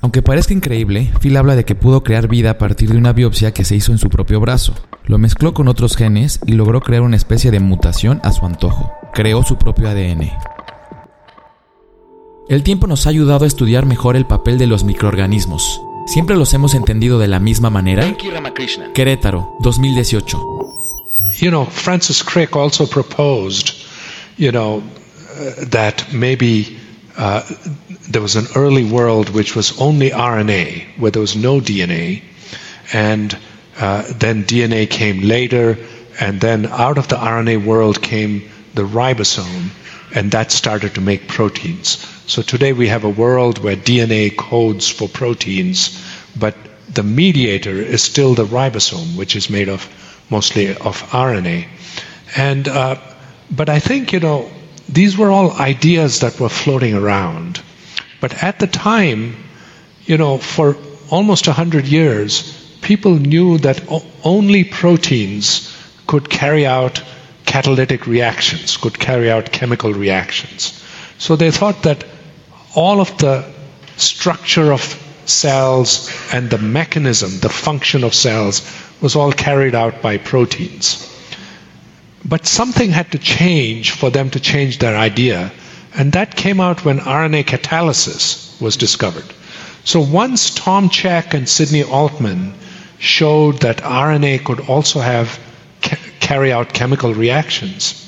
Aunque 0.00 0.22
parezca 0.22 0.52
increíble, 0.52 1.12
Phil 1.20 1.36
habla 1.36 1.54
de 1.54 1.64
que 1.64 1.74
pudo 1.74 2.02
crear 2.02 2.28
vida 2.28 2.50
a 2.50 2.58
partir 2.58 2.90
de 2.90 2.98
una 2.98 3.12
biopsia 3.12 3.52
que 3.52 3.64
se 3.64 3.76
hizo 3.76 3.92
en 3.92 3.98
su 3.98 4.08
propio 4.08 4.40
brazo. 4.40 4.74
Lo 5.04 5.18
mezcló 5.18 5.54
con 5.54 5.68
otros 5.68 5.96
genes 5.96 6.40
y 6.46 6.52
logró 6.52 6.80
crear 6.80 7.02
una 7.02 7.16
especie 7.16 7.50
de 7.50 7.60
mutación 7.60 8.20
a 8.24 8.32
su 8.32 8.44
antojo. 8.44 8.92
Creó 9.12 9.42
su 9.42 9.56
propio 9.56 9.88
ADN. 9.88 10.30
El 12.48 12.62
tiempo 12.62 12.86
nos 12.86 13.06
ha 13.06 13.10
ayudado 13.10 13.44
a 13.44 13.48
estudiar 13.48 13.86
mejor 13.86 14.16
el 14.16 14.26
papel 14.26 14.58
de 14.58 14.66
los 14.66 14.82
microorganismos, 14.82 15.80
¿Siempre 16.08 16.36
los 16.36 16.52
hemos 16.54 16.74
entendido 16.74 17.18
de 17.18 17.28
la 17.28 17.38
misma 17.38 17.70
manera? 17.70 18.02
Querétaro, 18.94 19.56
2018. 19.60 20.38
You 21.40 21.50
know, 21.50 21.66
Francis 21.66 22.22
Crick 22.24 22.56
also 22.56 22.86
proposed, 22.86 23.74
you 24.36 24.50
know, 24.50 24.82
uh, 24.82 25.64
that 25.70 26.12
maybe 26.12 26.76
uh, 27.16 27.42
there 28.10 28.22
was 28.22 28.36
an 28.36 28.46
early 28.56 28.84
world 28.84 29.30
which 29.30 29.54
was 29.54 29.78
only 29.78 30.10
RNA, 30.10 30.98
where 30.98 31.12
there 31.12 31.22
was 31.22 31.36
no 31.36 31.60
DNA, 31.60 32.22
and 32.92 33.38
uh, 33.78 34.02
then 34.18 34.44
DNA 34.44 34.88
came 34.88 35.20
later, 35.20 35.76
And 36.18 36.40
then 36.40 36.66
out 36.66 36.98
of 36.98 37.08
the 37.08 37.16
RNA 37.16 37.64
world 37.64 38.02
came 38.02 38.50
the 38.74 38.82
ribosome, 38.82 39.70
and 40.14 40.30
that 40.32 40.52
started 40.52 40.94
to 40.94 41.00
make 41.00 41.28
proteins. 41.28 42.04
So 42.26 42.42
today 42.42 42.72
we 42.72 42.88
have 42.88 43.04
a 43.04 43.08
world 43.08 43.58
where 43.58 43.76
DNA 43.76 44.36
codes 44.36 44.88
for 44.88 45.08
proteins, 45.08 46.02
but 46.38 46.54
the 46.92 47.02
mediator 47.02 47.76
is 47.76 48.02
still 48.02 48.34
the 48.34 48.44
ribosome, 48.44 49.16
which 49.16 49.36
is 49.36 49.50
made 49.50 49.68
of 49.68 49.86
mostly 50.30 50.70
of 50.70 51.02
RNA. 51.10 51.68
And 52.36 52.68
uh, 52.68 52.96
but 53.50 53.68
I 53.68 53.78
think 53.78 54.12
you 54.12 54.20
know 54.20 54.50
these 54.88 55.16
were 55.16 55.30
all 55.30 55.52
ideas 55.52 56.20
that 56.20 56.40
were 56.40 56.48
floating 56.48 56.94
around. 56.94 57.60
But 58.20 58.42
at 58.42 58.58
the 58.58 58.66
time, 58.66 59.36
you 60.04 60.16
know, 60.16 60.38
for 60.38 60.76
almost 61.10 61.46
hundred 61.46 61.86
years, 61.86 62.54
people 62.80 63.14
knew 63.14 63.58
that 63.58 63.80
only 64.24 64.64
proteins 64.64 65.74
could 66.06 66.28
carry 66.28 66.66
out 66.66 67.02
catalytic 67.48 68.06
reactions, 68.06 68.76
could 68.76 68.98
carry 68.98 69.30
out 69.30 69.50
chemical 69.50 69.92
reactions. 69.92 70.84
So 71.18 71.34
they 71.34 71.50
thought 71.50 71.82
that 71.82 72.04
all 72.76 73.00
of 73.00 73.16
the 73.18 73.44
structure 73.96 74.70
of 74.72 74.82
cells 75.24 76.10
and 76.32 76.50
the 76.50 76.58
mechanism, 76.58 77.40
the 77.40 77.48
function 77.48 78.04
of 78.04 78.14
cells, 78.14 78.62
was 79.00 79.16
all 79.16 79.32
carried 79.32 79.74
out 79.74 80.02
by 80.02 80.18
proteins. 80.18 81.04
But 82.24 82.46
something 82.46 82.90
had 82.90 83.10
to 83.12 83.18
change 83.18 83.92
for 83.92 84.10
them 84.10 84.30
to 84.30 84.40
change 84.40 84.78
their 84.78 84.96
idea, 84.96 85.50
and 85.94 86.12
that 86.12 86.36
came 86.36 86.60
out 86.60 86.84
when 86.84 86.98
RNA 86.98 87.44
catalysis 87.44 88.60
was 88.60 88.76
discovered. 88.76 89.32
So 89.84 90.00
once 90.00 90.50
Tom 90.54 90.90
Cech 90.90 91.32
and 91.32 91.48
Sidney 91.48 91.82
Altman 91.82 92.52
showed 92.98 93.60
that 93.60 93.78
RNA 93.78 94.44
could 94.44 94.60
also 94.68 95.00
have 95.00 95.38
carry 96.28 96.52
out 96.52 96.74
chemical 96.74 97.14
reactions, 97.14 98.04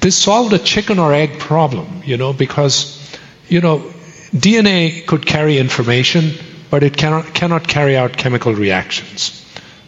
this 0.00 0.16
solved 0.16 0.52
a 0.52 0.58
chicken 0.58 0.98
or 0.98 1.12
egg 1.14 1.38
problem, 1.38 2.02
you 2.04 2.16
know, 2.16 2.32
because 2.32 2.78
you 3.48 3.60
know 3.60 3.78
DNA 4.46 5.06
could 5.06 5.24
carry 5.26 5.58
information, 5.58 6.32
but 6.70 6.82
it 6.82 6.96
cannot, 6.96 7.32
cannot 7.34 7.68
carry 7.68 7.96
out 7.96 8.16
chemical 8.16 8.54
reactions. 8.54 9.36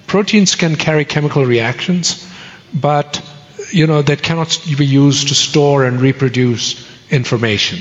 Proteins 0.06 0.54
can 0.54 0.76
carry 0.76 1.04
chemical 1.04 1.44
reactions, 1.44 2.28
but 2.72 3.20
you 3.70 3.86
know 3.86 4.02
that 4.02 4.22
cannot 4.22 4.56
be 4.78 4.86
used 4.86 5.28
to 5.28 5.34
store 5.34 5.84
and 5.84 6.00
reproduce 6.00 6.66
information. 7.10 7.80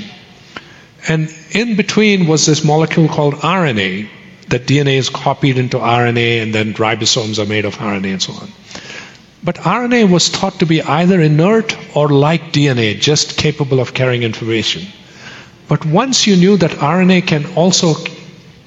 And 1.08 1.32
in 1.52 1.76
between 1.76 2.26
was 2.26 2.46
this 2.46 2.64
molecule 2.64 3.08
called 3.08 3.34
RNA, 3.34 4.08
that 4.48 4.66
DNA 4.66 4.96
is 4.96 5.08
copied 5.08 5.58
into 5.58 5.78
RNA 5.78 6.42
and 6.42 6.54
then 6.54 6.74
ribosomes 6.74 7.38
are 7.38 7.46
made 7.46 7.64
of 7.64 7.76
RNA 7.76 8.12
and 8.12 8.22
so 8.22 8.32
on. 8.32 8.48
But 9.44 9.56
RNA 9.56 10.08
was 10.08 10.28
thought 10.28 10.60
to 10.60 10.66
be 10.66 10.82
either 10.82 11.20
inert 11.20 11.76
or 11.96 12.08
like 12.08 12.52
DNA, 12.52 13.00
just 13.00 13.36
capable 13.36 13.80
of 13.80 13.92
carrying 13.92 14.22
information. 14.22 14.86
But 15.66 15.84
once 15.84 16.26
you 16.26 16.36
knew 16.36 16.56
that 16.58 16.70
RNA 16.70 17.26
can 17.26 17.46
also 17.56 17.94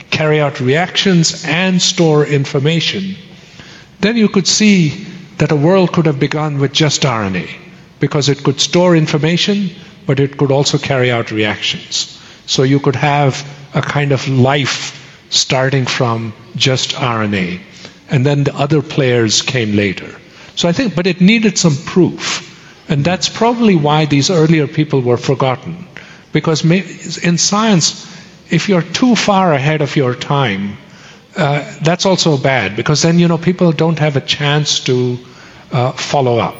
carry 0.09 0.41
out 0.41 0.59
reactions 0.59 1.45
and 1.45 1.81
store 1.81 2.25
information, 2.25 3.15
then 4.01 4.17
you 4.17 4.27
could 4.27 4.47
see 4.47 5.05
that 5.37 5.51
a 5.51 5.55
world 5.55 5.93
could 5.93 6.07
have 6.07 6.19
begun 6.19 6.59
with 6.59 6.73
just 6.73 7.03
RNA 7.03 7.49
because 7.99 8.27
it 8.27 8.43
could 8.43 8.59
store 8.59 8.95
information, 8.97 9.69
but 10.05 10.19
it 10.19 10.37
could 10.37 10.51
also 10.51 10.77
carry 10.77 11.09
out 11.11 11.31
reactions. 11.31 12.21
So 12.47 12.63
you 12.63 12.79
could 12.79 12.95
have 12.95 13.47
a 13.73 13.81
kind 13.81 14.11
of 14.11 14.27
life 14.27 14.93
starting 15.29 15.85
from 15.85 16.33
just 16.55 16.91
RNA. 16.91 17.61
And 18.09 18.25
then 18.25 18.43
the 18.43 18.55
other 18.55 18.81
players 18.81 19.41
came 19.41 19.75
later. 19.75 20.15
So 20.55 20.69
I 20.69 20.71
think, 20.73 20.95
but 20.95 21.07
it 21.07 21.21
needed 21.21 21.57
some 21.57 21.75
proof. 21.85 22.51
And 22.89 23.03
that's 23.03 23.29
probably 23.29 23.75
why 23.75 24.05
these 24.05 24.29
earlier 24.29 24.67
people 24.67 25.01
were 25.01 25.17
forgotten. 25.17 25.87
Because 26.31 26.63
in 27.23 27.37
science, 27.37 28.05
if 28.49 28.69
you're 28.69 28.83
too 28.93 29.15
far 29.15 29.53
ahead 29.53 29.81
of 29.81 29.95
your 29.95 30.15
time, 30.15 30.77
uh, 31.37 31.63
that's 31.81 32.05
also 32.05 32.37
bad 32.37 32.75
because 32.75 33.01
then 33.01 33.19
you 33.19 33.27
know 33.27 33.37
people 33.37 33.71
don't 33.71 33.99
have 33.99 34.15
a 34.15 34.25
chance 34.25 34.79
to 34.79 35.17
uh, 35.71 35.91
follow 35.93 36.39
up. 36.39 36.55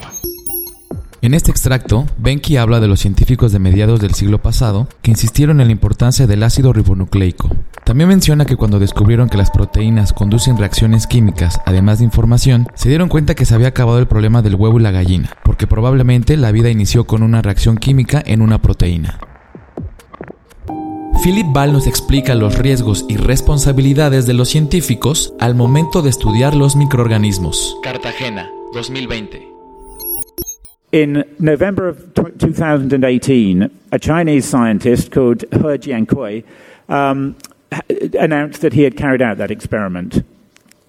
En 1.22 1.34
este 1.34 1.50
extracto, 1.50 2.06
Venki 2.20 2.58
habla 2.58 2.80
de 2.80 2.88
los 2.88 3.00
científicos 3.00 3.52
de 3.52 3.58
mediados 3.58 4.00
del 4.00 4.14
siglo 4.14 4.42
pasado 4.42 4.88
que 5.02 5.10
insistieron 5.10 5.60
en 5.60 5.68
la 5.68 5.72
importancia 5.72 6.28
del 6.28 6.44
ácido 6.44 6.72
ribonucleico. 6.72 7.50
También 7.86 8.10
menciona 8.10 8.46
que 8.46 8.56
cuando 8.56 8.80
descubrieron 8.80 9.30
que 9.30 9.38
las 9.38 9.52
proteínas 9.52 10.12
conducen 10.12 10.58
reacciones 10.58 11.06
químicas, 11.06 11.62
además 11.68 12.00
de 12.00 12.06
información, 12.06 12.68
se 12.74 12.90
dieron 12.90 13.10
cuenta 13.10 13.36
que 13.36 13.46
se 13.46 13.54
había 13.54 13.68
acabado 13.68 14.00
el 14.00 14.08
problema 14.08 14.42
del 14.42 14.56
huevo 14.56 14.80
y 14.80 14.82
la 14.84 14.90
gallina, 14.90 15.30
porque 15.44 15.68
probablemente 15.68 16.36
la 16.36 16.52
vida 16.52 16.72
inició 16.72 17.06
con 17.06 17.22
una 17.22 17.44
reacción 17.44 17.78
química 17.78 18.24
en 18.26 18.42
una 18.42 18.60
proteína. 18.60 19.20
Philip 21.24 21.46
Ball 21.54 21.74
nos 21.74 21.86
explica 21.86 22.34
los 22.34 22.58
riesgos 22.58 23.06
y 23.08 23.18
responsabilidades 23.18 24.26
de 24.26 24.34
los 24.34 24.50
científicos 24.50 25.36
al 25.40 25.54
momento 25.54 26.02
de 26.02 26.10
estudiar 26.10 26.56
los 26.56 26.76
microorganismos. 26.76 27.78
Cartagena, 27.84 28.50
2020. 28.74 29.48
In 30.92 31.24
November 31.38 31.90
of 31.90 31.98
2018, 32.16 33.70
a 33.92 34.00
Chinese 34.00 34.48
scientist 34.48 35.14
called 35.14 35.44
He 35.52 35.78
Jiankui 35.78 36.44
um, 36.90 37.36
announced 38.20 38.62
that 38.62 38.74
he 38.74 38.84
had 38.84 38.98
carried 38.98 39.22
out 39.22 39.38
that 39.38 39.52
experiment. 39.52 40.24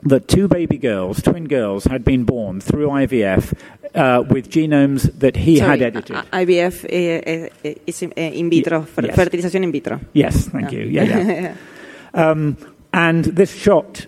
That 0.03 0.29
two 0.29 0.47
baby 0.47 0.79
girls, 0.79 1.21
twin 1.23 1.49
girls, 1.49 1.85
had 1.85 2.05
been 2.05 2.25
born 2.25 2.61
through 2.61 2.89
IVF 2.89 3.59
uh, 3.95 4.23
with 4.29 4.51
genomes 4.51 5.19
that 5.19 5.37
he 5.37 5.57
Sorry, 5.57 5.79
had 5.79 5.83
edited. 5.83 6.17
IVF 6.17 6.85
uh, 6.85 7.69
uh, 7.69 7.75
is 7.87 8.03
in 8.03 8.51
vitro, 8.51 8.87
yes. 9.03 9.17
fertilization 9.17 9.65
in 9.65 9.73
vitro. 9.73 10.01
Yes, 10.13 10.49
thank 10.49 10.71
you. 10.71 10.85
Yeah, 10.85 11.03
yeah. 11.05 11.57
um, 12.15 12.57
and 12.93 13.25
this 13.25 13.53
shocked 13.55 14.07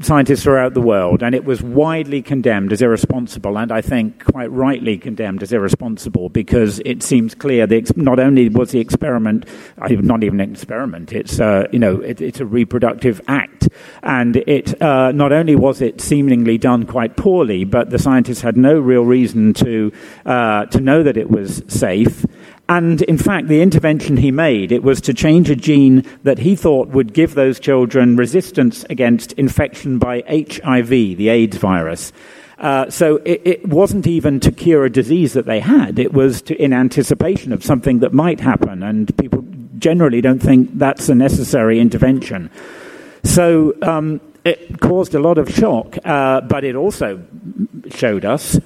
scientists 0.00 0.42
throughout 0.42 0.74
the 0.74 0.80
world, 0.80 1.22
and 1.22 1.34
it 1.34 1.44
was 1.44 1.62
widely 1.62 2.22
condemned 2.22 2.72
as 2.72 2.82
irresponsible, 2.82 3.58
and 3.58 3.72
I 3.72 3.80
think 3.80 4.24
quite 4.24 4.50
rightly 4.50 4.98
condemned 4.98 5.42
as 5.42 5.52
irresponsible 5.52 6.28
because 6.28 6.80
it 6.84 7.02
seems 7.02 7.34
clear 7.34 7.66
that 7.66 7.96
not 7.96 8.18
only 8.18 8.48
was 8.48 8.70
the 8.70 8.80
experiment 8.80 9.46
not 9.78 10.22
even 10.22 10.40
an 10.40 10.50
experiment, 10.50 11.12
it's 11.12 11.40
uh, 11.40 11.66
you 11.72 11.78
know 11.78 12.00
it, 12.00 12.20
it's 12.20 12.40
a 12.40 12.46
reproductive 12.46 13.20
act, 13.28 13.68
and 14.02 14.36
it 14.36 14.80
uh, 14.80 15.12
not 15.12 15.32
only 15.32 15.56
was 15.56 15.80
it 15.80 16.00
seemingly 16.00 16.58
done 16.58 16.84
quite 16.86 17.16
poorly, 17.16 17.64
but 17.64 17.90
the 17.90 17.98
scientists 17.98 18.40
had 18.40 18.56
no 18.56 18.78
real 18.78 19.04
reason 19.04 19.52
to 19.54 19.92
uh, 20.26 20.66
to 20.66 20.80
know 20.80 21.02
that 21.02 21.16
it 21.16 21.30
was 21.30 21.62
safe. 21.68 22.24
And 22.68 23.00
in 23.02 23.16
fact, 23.16 23.48
the 23.48 23.62
intervention 23.62 24.18
he 24.18 24.30
made, 24.30 24.72
it 24.72 24.82
was 24.82 25.00
to 25.02 25.14
change 25.14 25.48
a 25.48 25.56
gene 25.56 26.04
that 26.22 26.38
he 26.38 26.54
thought 26.54 26.88
would 26.88 27.14
give 27.14 27.34
those 27.34 27.58
children 27.58 28.16
resistance 28.16 28.84
against 28.90 29.32
infection 29.32 29.98
by 29.98 30.22
HIV, 30.28 30.88
the 30.90 31.30
AIDS 31.30 31.56
virus. 31.56 32.12
Uh, 32.58 32.90
so 32.90 33.16
it, 33.24 33.40
it, 33.44 33.68
wasn't 33.68 34.06
even 34.06 34.40
to 34.40 34.50
cure 34.50 34.84
a 34.84 34.90
disease 34.90 35.32
that 35.32 35.46
they 35.46 35.60
had. 35.60 35.98
It 35.98 36.12
was 36.12 36.42
to, 36.42 36.60
in 36.60 36.72
anticipation 36.72 37.52
of 37.52 37.64
something 37.64 38.00
that 38.00 38.12
might 38.12 38.40
happen, 38.40 38.82
and 38.82 39.16
people 39.16 39.44
generally 39.78 40.20
don't 40.20 40.40
think 40.40 40.76
that's 40.76 41.08
a 41.08 41.14
necessary 41.14 41.78
intervention. 41.78 42.50
So 43.22 43.74
um, 43.80 44.20
it 44.44 44.80
caused 44.80 45.14
a 45.14 45.20
lot 45.20 45.38
of 45.38 45.48
shock, 45.48 45.96
uh, 46.04 46.40
but 46.42 46.64
it 46.64 46.74
also 46.74 47.22
showed 47.90 48.24
us 48.24 48.58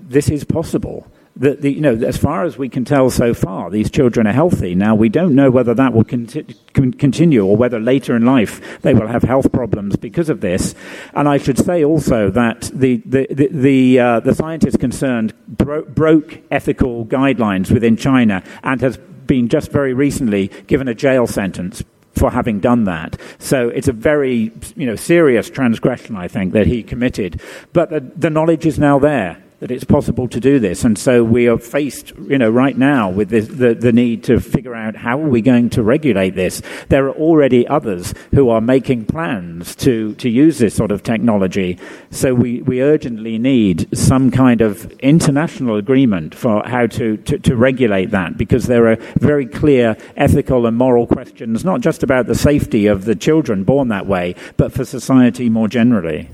this 0.00 0.30
is 0.30 0.42
possible 0.42 1.06
that 1.36 1.60
the, 1.60 1.72
you 1.72 1.80
know, 1.80 1.94
as 1.94 2.16
far 2.16 2.44
as 2.44 2.56
we 2.56 2.68
can 2.68 2.84
tell 2.84 3.10
so 3.10 3.34
far, 3.34 3.70
these 3.70 3.90
children 3.90 4.26
are 4.26 4.32
healthy. 4.32 4.74
Now, 4.74 4.94
we 4.94 5.08
don't 5.08 5.34
know 5.34 5.50
whether 5.50 5.74
that 5.74 5.92
will 5.92 6.04
conti- 6.04 6.56
continue 6.72 7.44
or 7.44 7.56
whether 7.56 7.78
later 7.78 8.16
in 8.16 8.24
life 8.24 8.80
they 8.82 8.94
will 8.94 9.06
have 9.06 9.22
health 9.22 9.52
problems 9.52 9.96
because 9.96 10.30
of 10.30 10.40
this. 10.40 10.74
And 11.12 11.28
I 11.28 11.36
should 11.36 11.58
say 11.58 11.84
also 11.84 12.30
that 12.30 12.70
the, 12.72 13.02
the, 13.04 13.26
the, 13.30 13.48
the, 13.48 14.00
uh, 14.00 14.20
the 14.20 14.34
scientists 14.34 14.78
concerned 14.78 15.34
bro- 15.46 15.84
broke 15.84 16.40
ethical 16.50 17.04
guidelines 17.04 17.70
within 17.70 17.96
China 17.96 18.42
and 18.62 18.80
has 18.80 18.96
been 18.96 19.48
just 19.48 19.70
very 19.70 19.92
recently 19.92 20.48
given 20.66 20.88
a 20.88 20.94
jail 20.94 21.26
sentence 21.26 21.84
for 22.14 22.30
having 22.30 22.60
done 22.60 22.84
that. 22.84 23.20
So 23.38 23.68
it's 23.68 23.88
a 23.88 23.92
very 23.92 24.52
you 24.74 24.86
know, 24.86 24.96
serious 24.96 25.50
transgression, 25.50 26.16
I 26.16 26.28
think, 26.28 26.54
that 26.54 26.66
he 26.66 26.82
committed. 26.82 27.42
But 27.74 27.90
the, 27.90 28.00
the 28.00 28.30
knowledge 28.30 28.64
is 28.64 28.78
now 28.78 28.98
there 28.98 29.42
that 29.60 29.70
it's 29.70 29.84
possible 29.84 30.28
to 30.28 30.38
do 30.38 30.58
this. 30.58 30.84
And 30.84 30.98
so 30.98 31.24
we 31.24 31.48
are 31.48 31.56
faced, 31.56 32.12
you 32.28 32.36
know, 32.36 32.50
right 32.50 32.76
now 32.76 33.08
with 33.08 33.30
the, 33.30 33.40
the, 33.40 33.74
the, 33.74 33.92
need 33.92 34.22
to 34.24 34.38
figure 34.38 34.74
out 34.74 34.96
how 34.96 35.18
are 35.18 35.28
we 35.28 35.40
going 35.40 35.70
to 35.70 35.82
regulate 35.82 36.34
this. 36.34 36.60
There 36.90 37.06
are 37.06 37.14
already 37.14 37.66
others 37.66 38.12
who 38.32 38.50
are 38.50 38.60
making 38.60 39.06
plans 39.06 39.74
to, 39.76 40.14
to 40.16 40.28
use 40.28 40.58
this 40.58 40.74
sort 40.74 40.90
of 40.90 41.02
technology. 41.02 41.78
So 42.10 42.34
we, 42.34 42.60
we 42.62 42.82
urgently 42.82 43.38
need 43.38 43.96
some 43.96 44.30
kind 44.30 44.60
of 44.60 44.92
international 45.00 45.76
agreement 45.76 46.34
for 46.34 46.62
how 46.66 46.86
to, 46.88 47.16
to, 47.16 47.38
to 47.38 47.56
regulate 47.56 48.10
that 48.10 48.36
because 48.36 48.66
there 48.66 48.88
are 48.88 48.96
very 49.18 49.46
clear 49.46 49.96
ethical 50.16 50.66
and 50.66 50.76
moral 50.76 51.06
questions, 51.06 51.64
not 51.64 51.80
just 51.80 52.02
about 52.02 52.26
the 52.26 52.34
safety 52.34 52.86
of 52.86 53.06
the 53.06 53.14
children 53.14 53.64
born 53.64 53.88
that 53.88 54.06
way, 54.06 54.34
but 54.58 54.72
for 54.72 54.84
society 54.84 55.48
more 55.48 55.68
generally. 55.68 56.28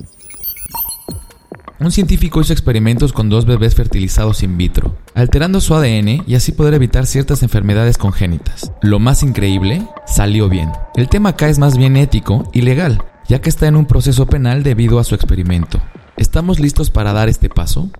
Un 1.82 1.90
científico 1.90 2.40
hizo 2.40 2.52
experimentos 2.52 3.12
con 3.12 3.28
dos 3.28 3.44
bebés 3.44 3.74
fertilizados 3.74 4.44
in 4.44 4.56
vitro, 4.56 4.96
alterando 5.14 5.60
su 5.60 5.74
ADN 5.74 6.22
y 6.28 6.36
así 6.36 6.52
poder 6.52 6.74
evitar 6.74 7.06
ciertas 7.06 7.42
enfermedades 7.42 7.98
congénitas. 7.98 8.70
Lo 8.82 9.00
más 9.00 9.24
increíble, 9.24 9.82
salió 10.06 10.48
bien. 10.48 10.70
El 10.94 11.08
tema 11.08 11.30
acá 11.30 11.48
es 11.48 11.58
más 11.58 11.76
bien 11.76 11.96
ético 11.96 12.48
y 12.52 12.60
legal, 12.60 13.02
ya 13.28 13.40
que 13.40 13.48
está 13.48 13.66
en 13.66 13.74
un 13.74 13.86
proceso 13.86 14.26
penal 14.26 14.62
debido 14.62 15.00
a 15.00 15.04
su 15.04 15.16
experimento. 15.16 15.82
¿Estamos 16.16 16.60
listos 16.60 16.90
para 16.90 17.12
dar 17.12 17.28
este 17.28 17.48
paso? 17.48 17.90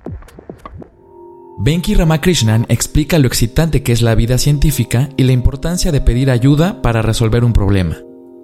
Venki 1.58 1.96
Ramakrishnan 1.96 2.66
explica 2.68 3.18
lo 3.18 3.26
excitante 3.26 3.82
que 3.82 3.90
es 3.90 4.00
la 4.00 4.14
vida 4.14 4.38
científica 4.38 5.08
y 5.16 5.24
la 5.24 5.32
importancia 5.32 5.90
de 5.90 6.00
pedir 6.00 6.30
ayuda 6.30 6.82
para 6.82 7.02
resolver 7.02 7.42
un 7.42 7.52
problema. 7.52 7.96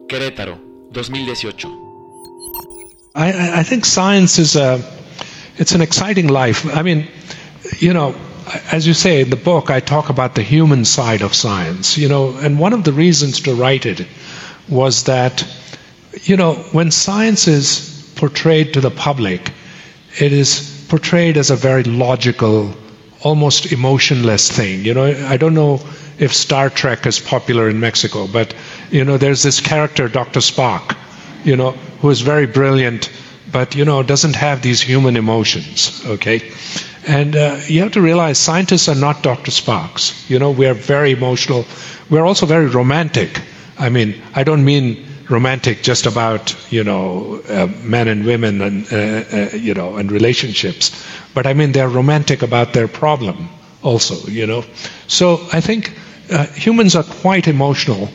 Querétaro, 0.09 0.59
2018. 0.90 1.68
I, 3.14 3.61
I 3.61 3.64
think 3.64 3.85
science 3.85 4.40
is 4.40 4.57
a, 4.57 4.78
it's 5.58 5.72
an 5.72 5.80
exciting 5.80 6.28
life. 6.28 6.64
I 6.74 6.82
mean, 6.82 7.08
you 7.78 7.92
know, 7.92 8.14
as 8.72 8.86
you 8.86 8.94
say 8.94 9.20
in 9.20 9.30
the 9.30 9.36
book, 9.36 9.70
I 9.70 9.80
talk 9.80 10.08
about 10.08 10.34
the 10.34 10.42
human 10.42 10.84
side 10.84 11.22
of 11.22 11.34
science, 11.34 11.98
you 11.98 12.08
know, 12.08 12.36
and 12.38 12.58
one 12.58 12.72
of 12.72 12.84
the 12.84 12.92
reasons 12.92 13.40
to 13.42 13.54
write 13.54 13.84
it 13.84 14.06
was 14.68 15.04
that, 15.04 15.46
you 16.22 16.36
know, 16.36 16.54
when 16.72 16.90
science 16.90 17.46
is 17.46 18.12
portrayed 18.16 18.74
to 18.74 18.80
the 18.80 18.90
public, 18.90 19.52
it 20.18 20.32
is 20.32 20.86
portrayed 20.88 21.36
as 21.36 21.50
a 21.50 21.56
very 21.56 21.84
logical, 21.84 22.74
almost 23.22 23.72
emotionless 23.72 24.50
thing. 24.50 24.84
You 24.84 24.94
know, 24.94 25.04
I 25.04 25.36
don't 25.36 25.54
know 25.54 25.80
if 26.18 26.34
Star 26.34 26.70
Trek 26.70 27.06
is 27.06 27.20
popular 27.20 27.68
in 27.68 27.78
Mexico, 27.80 28.26
but 28.26 28.54
you 28.90 29.04
know, 29.04 29.18
there's 29.18 29.42
this 29.42 29.60
character, 29.60 30.08
Dr. 30.08 30.40
Spock, 30.40 30.96
you 31.44 31.56
know, 31.56 31.72
who 32.00 32.10
is 32.10 32.20
very 32.20 32.46
brilliant, 32.46 33.10
but 33.52 33.74
you 33.74 33.84
know, 33.84 34.02
doesn't 34.02 34.36
have 34.36 34.62
these 34.62 34.80
human 34.80 35.16
emotions. 35.16 36.02
Okay, 36.06 36.50
and 37.06 37.36
uh, 37.36 37.58
you 37.66 37.80
have 37.80 37.92
to 37.92 38.00
realize 38.00 38.38
scientists 38.38 38.88
are 38.88 38.94
not 38.94 39.22
Dr. 39.22 39.50
Spocks. 39.50 40.28
You 40.30 40.38
know, 40.38 40.50
we 40.50 40.66
are 40.66 40.74
very 40.74 41.12
emotional. 41.12 41.64
We're 42.10 42.26
also 42.26 42.46
very 42.46 42.66
romantic. 42.66 43.40
I 43.78 43.88
mean, 43.88 44.20
I 44.34 44.44
don't 44.44 44.64
mean 44.64 45.06
romantic 45.28 45.82
just 45.82 46.06
about 46.06 46.56
you 46.72 46.82
know 46.84 47.40
uh, 47.48 47.66
men 47.82 48.08
and 48.08 48.24
women 48.24 48.60
and 48.62 48.92
uh, 48.92 48.96
uh, 48.96 49.56
you 49.56 49.74
know 49.74 49.96
and 49.96 50.10
relationships, 50.10 50.90
but 51.34 51.46
I 51.46 51.54
mean 51.54 51.72
they're 51.72 51.88
romantic 51.88 52.42
about 52.42 52.72
their 52.72 52.88
problem 52.88 53.48
also. 53.82 54.16
You 54.30 54.46
know, 54.46 54.64
so 55.06 55.46
I 55.52 55.60
think 55.60 55.92
uh, 56.30 56.46
humans 56.46 56.96
are 56.96 57.04
quite 57.04 57.46
emotional, 57.48 58.08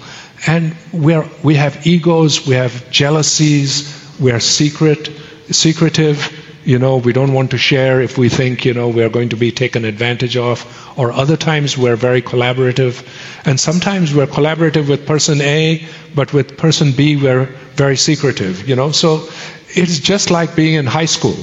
and 0.47 0.75
we're 0.91 1.27
we 1.43 1.55
have 1.55 1.85
egos, 1.85 2.45
we 2.47 2.55
have 2.55 2.89
jealousies, 2.91 4.15
we 4.19 4.31
are 4.31 4.39
secret, 4.39 5.09
secretive. 5.49 6.39
You 6.65 6.79
know, 6.79 6.97
we 6.97 7.11
don't 7.11 7.33
want 7.33 7.51
to 7.51 7.57
share 7.57 8.01
if 8.01 8.17
we 8.17 8.29
think, 8.29 8.63
you 8.63 8.73
know, 8.73 8.87
we're 8.87 9.09
going 9.09 9.29
to 9.29 9.35
be 9.35 9.51
taken 9.51 9.83
advantage 9.83 10.37
of. 10.37 10.63
Or 10.97 11.11
other 11.11 11.35
times 11.35 11.77
we're 11.77 11.97
very 11.97 12.21
collaborative. 12.21 13.03
And 13.45 13.59
sometimes 13.59 14.13
we're 14.15 14.27
collaborative 14.27 14.87
with 14.89 15.05
person 15.05 15.41
A, 15.41 15.85
but 16.15 16.31
with 16.33 16.57
person 16.57 16.91
B 16.93 17.17
we're 17.17 17.45
very 17.75 17.97
secretive, 17.97 18.67
you 18.67 18.75
know. 18.75 18.91
So 18.91 19.27
it's 19.69 19.99
just 19.99 20.31
like 20.31 20.55
being 20.55 20.75
in 20.75 20.85
high 20.85 21.05
school, 21.05 21.35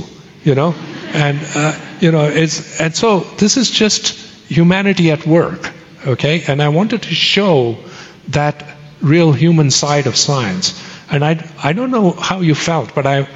you 0.45 0.54
know. 0.54 0.75
And, 1.12 1.38
uh, 1.54 1.78
you 2.00 2.11
know, 2.12 2.25
it's, 2.25 2.80
and 2.80 2.95
so 2.95 3.21
this 3.38 3.57
is 3.57 3.71
just 3.71 4.16
humanity 4.50 5.11
at 5.11 5.26
work, 5.26 5.71
okay? 6.07 6.42
And 6.49 6.62
I 6.62 6.69
wanted 6.69 7.02
to 7.02 7.14
show 7.14 7.76
that 8.28 8.64
real 9.02 9.33
human 9.33 9.71
side 9.71 10.07
of 10.07 10.16
science. 10.16 10.80
And 11.11 11.25
I, 11.25 11.45
I 11.62 11.73
don't 11.73 11.90
know 11.90 12.12
how 12.12 12.40
you 12.40 12.54
felt, 12.54 12.95
but 12.95 13.07
I, 13.07 13.28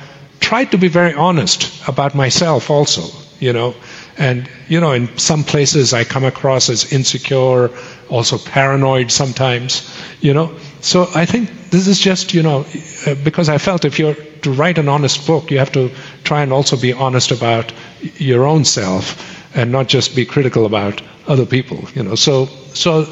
tried 0.45 0.71
to 0.73 0.77
be 0.79 0.89
very 0.89 1.15
honest 1.15 1.89
about 1.89 2.15
myself 2.15 2.69
also, 2.69 3.03
you 3.41 3.53
know. 3.53 3.75
And, 4.19 4.49
you 4.69 4.79
know, 4.79 4.93
in 4.93 5.09
some 5.19 5.43
places 5.43 5.95
I 5.95 6.05
come 6.05 6.25
across 6.25 6.69
as 6.69 6.93
insecure, 6.93 7.71
also 8.11 8.37
paranoid 8.39 9.11
sometimes, 9.11 9.91
you 10.21 10.35
know. 10.35 10.55
So 10.83 11.09
I 11.15 11.25
think 11.25 11.71
this 11.71 11.89
is 11.89 11.99
just, 11.99 12.35
you 12.35 12.43
know, 12.43 12.67
uh, 13.07 13.15
because 13.25 13.49
I 13.49 13.57
felt 13.57 13.87
if 13.87 13.99
you're 13.99 14.15
to 14.43 14.53
write 14.53 14.77
an 14.79 14.89
honest 14.89 15.27
book, 15.27 15.51
you 15.51 15.59
have 15.59 15.73
to 15.73 15.91
try 16.25 16.43
and 16.43 16.53
also 16.53 16.77
be 16.77 16.93
honest 16.93 17.31
about 17.33 17.73
your 18.19 18.45
own 18.45 18.67
self 18.67 19.17
and 19.57 19.73
not 19.73 19.89
just 19.89 20.15
be 20.15 20.27
critical 20.27 20.67
about 20.67 21.01
other 21.27 21.47
people, 21.47 21.89
you 21.95 22.03
know. 22.03 22.17
So, 22.17 22.47
so 22.75 23.05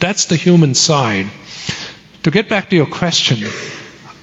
that's 0.00 0.26
the 0.26 0.36
human 0.36 0.74
side. 0.74 1.26
To 2.24 2.30
get 2.32 2.48
back 2.48 2.68
to 2.70 2.76
your 2.76 2.86
question, 2.86 3.38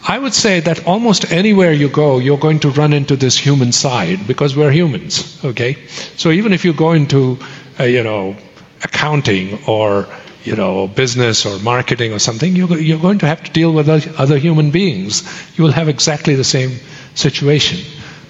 I 0.09 0.17
would 0.17 0.33
say 0.33 0.61
that 0.61 0.87
almost 0.87 1.31
anywhere 1.33 1.73
you 1.73 1.89
go, 1.89 2.17
you're 2.17 2.37
going 2.37 2.59
to 2.61 2.69
run 2.69 2.93
into 2.93 3.17
this 3.17 3.37
human 3.37 3.73
side 3.73 4.25
because 4.25 4.55
we're 4.55 4.71
humans. 4.71 5.43
Okay, 5.43 5.75
so 6.15 6.31
even 6.31 6.53
if 6.53 6.63
you 6.63 6.71
go 6.71 6.93
into, 6.93 7.37
uh, 7.77 7.83
you 7.83 8.03
know, 8.03 8.37
accounting 8.85 9.59
or 9.67 10.07
you 10.45 10.55
know 10.55 10.87
business 10.87 11.45
or 11.45 11.59
marketing 11.59 12.13
or 12.13 12.19
something, 12.19 12.55
you're, 12.55 12.79
you're 12.79 13.01
going 13.01 13.19
to 13.19 13.27
have 13.27 13.43
to 13.43 13.51
deal 13.51 13.73
with 13.73 13.89
other 14.17 14.37
human 14.37 14.71
beings. 14.71 15.23
You 15.57 15.65
will 15.65 15.73
have 15.73 15.89
exactly 15.89 16.35
the 16.35 16.45
same 16.45 16.79
situation. 17.15 17.79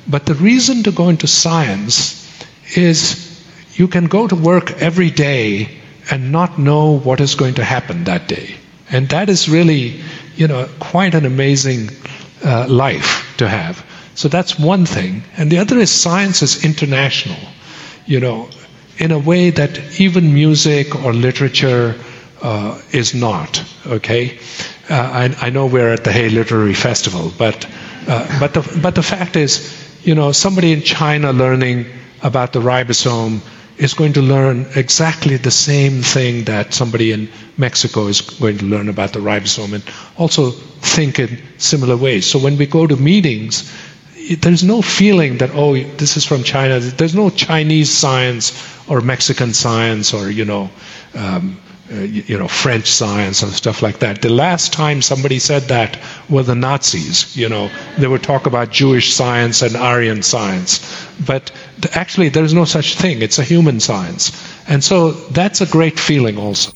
But 0.07 0.25
the 0.25 0.33
reason 0.33 0.81
to 0.83 0.91
go 0.91 1.09
into 1.09 1.27
science 1.27 2.25
is 2.75 3.23
you 3.75 3.87
can 3.87 4.05
go 4.05 4.27
to 4.27 4.35
work 4.35 4.71
every 4.81 5.11
day 5.11 5.77
and 6.09 6.31
not 6.31 6.57
know 6.57 6.97
what 6.97 7.21
is 7.21 7.35
going 7.35 7.53
to 7.55 7.63
happen 7.63 8.05
that 8.05 8.27
day. 8.27 8.55
And 8.89 9.09
that 9.09 9.29
is 9.29 9.49
really 9.49 10.01
you 10.38 10.47
know, 10.47 10.69
quite 10.80 11.15
an 11.15 11.26
amazing 11.26 11.89
uh, 12.45 12.67
life 12.67 13.36
to 13.38 13.47
have. 13.47 13.84
So 14.15 14.28
that's 14.28 14.58
one 14.58 14.86
thing. 14.86 15.23
And 15.36 15.52
the 15.52 15.58
other 15.60 15.78
is 15.78 15.91
science 15.91 16.41
is 16.41 16.63
international, 16.63 17.38
you 18.06 18.19
know, 18.19 18.50
in 18.97 19.12
a 19.12 19.19
way 19.19 19.50
that 19.52 20.00
even 20.00 20.34
music 20.34 20.95
or 21.04 21.13
literature 21.13 21.95
uh, 22.41 22.80
is 22.91 23.13
not, 23.13 23.63
okay? 23.86 24.39
Uh, 24.89 24.93
I, 25.41 25.47
I, 25.47 25.50
know 25.50 25.65
we're 25.65 25.91
at 25.91 26.04
the 26.04 26.12
Hay 26.12 26.30
Literary 26.30 26.73
Festival, 26.73 27.32
but, 27.38 27.67
uh, 28.08 28.39
but, 28.39 28.54
the, 28.54 28.80
but 28.82 28.95
the 28.95 29.04
fact 29.04 29.36
is, 29.36 29.76
you 30.04 30.15
know, 30.15 30.32
somebody 30.32 30.71
in 30.71 30.82
China 30.82 31.34
learning 31.34 31.86
about 32.23 32.54
the 32.54 32.60
ribosome 32.60 33.41
is 33.77 33.93
going 33.93 34.13
to 34.13 34.21
learn 34.21 34.65
exactly 34.75 35.37
the 35.37 35.51
same 35.51 36.01
thing 36.01 36.43
that 36.45 36.73
somebody 36.73 37.11
in 37.11 37.29
Mexico 37.57 38.07
is 38.07 38.21
going 38.21 38.57
to 38.57 38.65
learn 38.65 38.89
about 38.89 39.13
the 39.13 39.19
ribosome 39.19 39.73
and 39.73 39.83
also 40.17 40.51
think 40.51 41.19
in 41.19 41.37
similar 41.57 41.95
ways. 41.95 42.25
So 42.25 42.39
when 42.39 42.57
we 42.57 42.65
go 42.65 42.87
to 42.87 42.95
meetings, 42.95 43.71
there's 44.39 44.63
no 44.63 44.81
feeling 44.81 45.37
that, 45.37 45.51
oh, 45.53 45.75
this 45.75 46.17
is 46.17 46.25
from 46.25 46.43
China. 46.43 46.79
There's 46.79 47.15
no 47.15 47.29
Chinese 47.29 47.91
science 47.91 48.51
or 48.89 49.01
Mexican 49.01 49.53
science 49.53 50.13
or, 50.13 50.29
you 50.29 50.45
know, 50.45 50.69
um, 51.13 51.59
uh, 51.91 51.95
you 52.02 52.38
know, 52.38 52.47
French 52.47 52.88
science 52.88 53.43
and 53.43 53.52
stuff 53.54 53.82
like 53.82 54.00
that. 54.00 54.21
The 54.21 54.30
last 54.30 54.73
time 54.73 55.02
somebody 55.02 55.39
said 55.39 55.63
that 55.63 55.97
were 56.30 56.43
the 56.43 56.56
Nazis. 56.56 57.36
You 57.36 57.47
know, 57.50 57.69
they 57.97 58.08
would 58.08 58.23
talk 58.23 58.45
about 58.45 58.71
Jewish 58.71 59.13
science 59.13 59.62
and 59.62 59.76
Aryan 59.76 60.21
science, 60.21 60.82
but 61.26 61.52
the, 61.80 61.89
actually 61.97 62.30
there's 62.30 62.54
no 62.54 62.65
such 62.65 62.95
thing. 62.95 63.21
It's 63.21 63.39
a 63.39 63.43
human 63.43 63.80
science, 63.80 64.32
and 64.67 64.84
so 64.84 65.12
that's 65.32 65.62
a 65.62 65.65
great 65.65 66.00
feeling 66.00 66.38
also. 66.38 66.71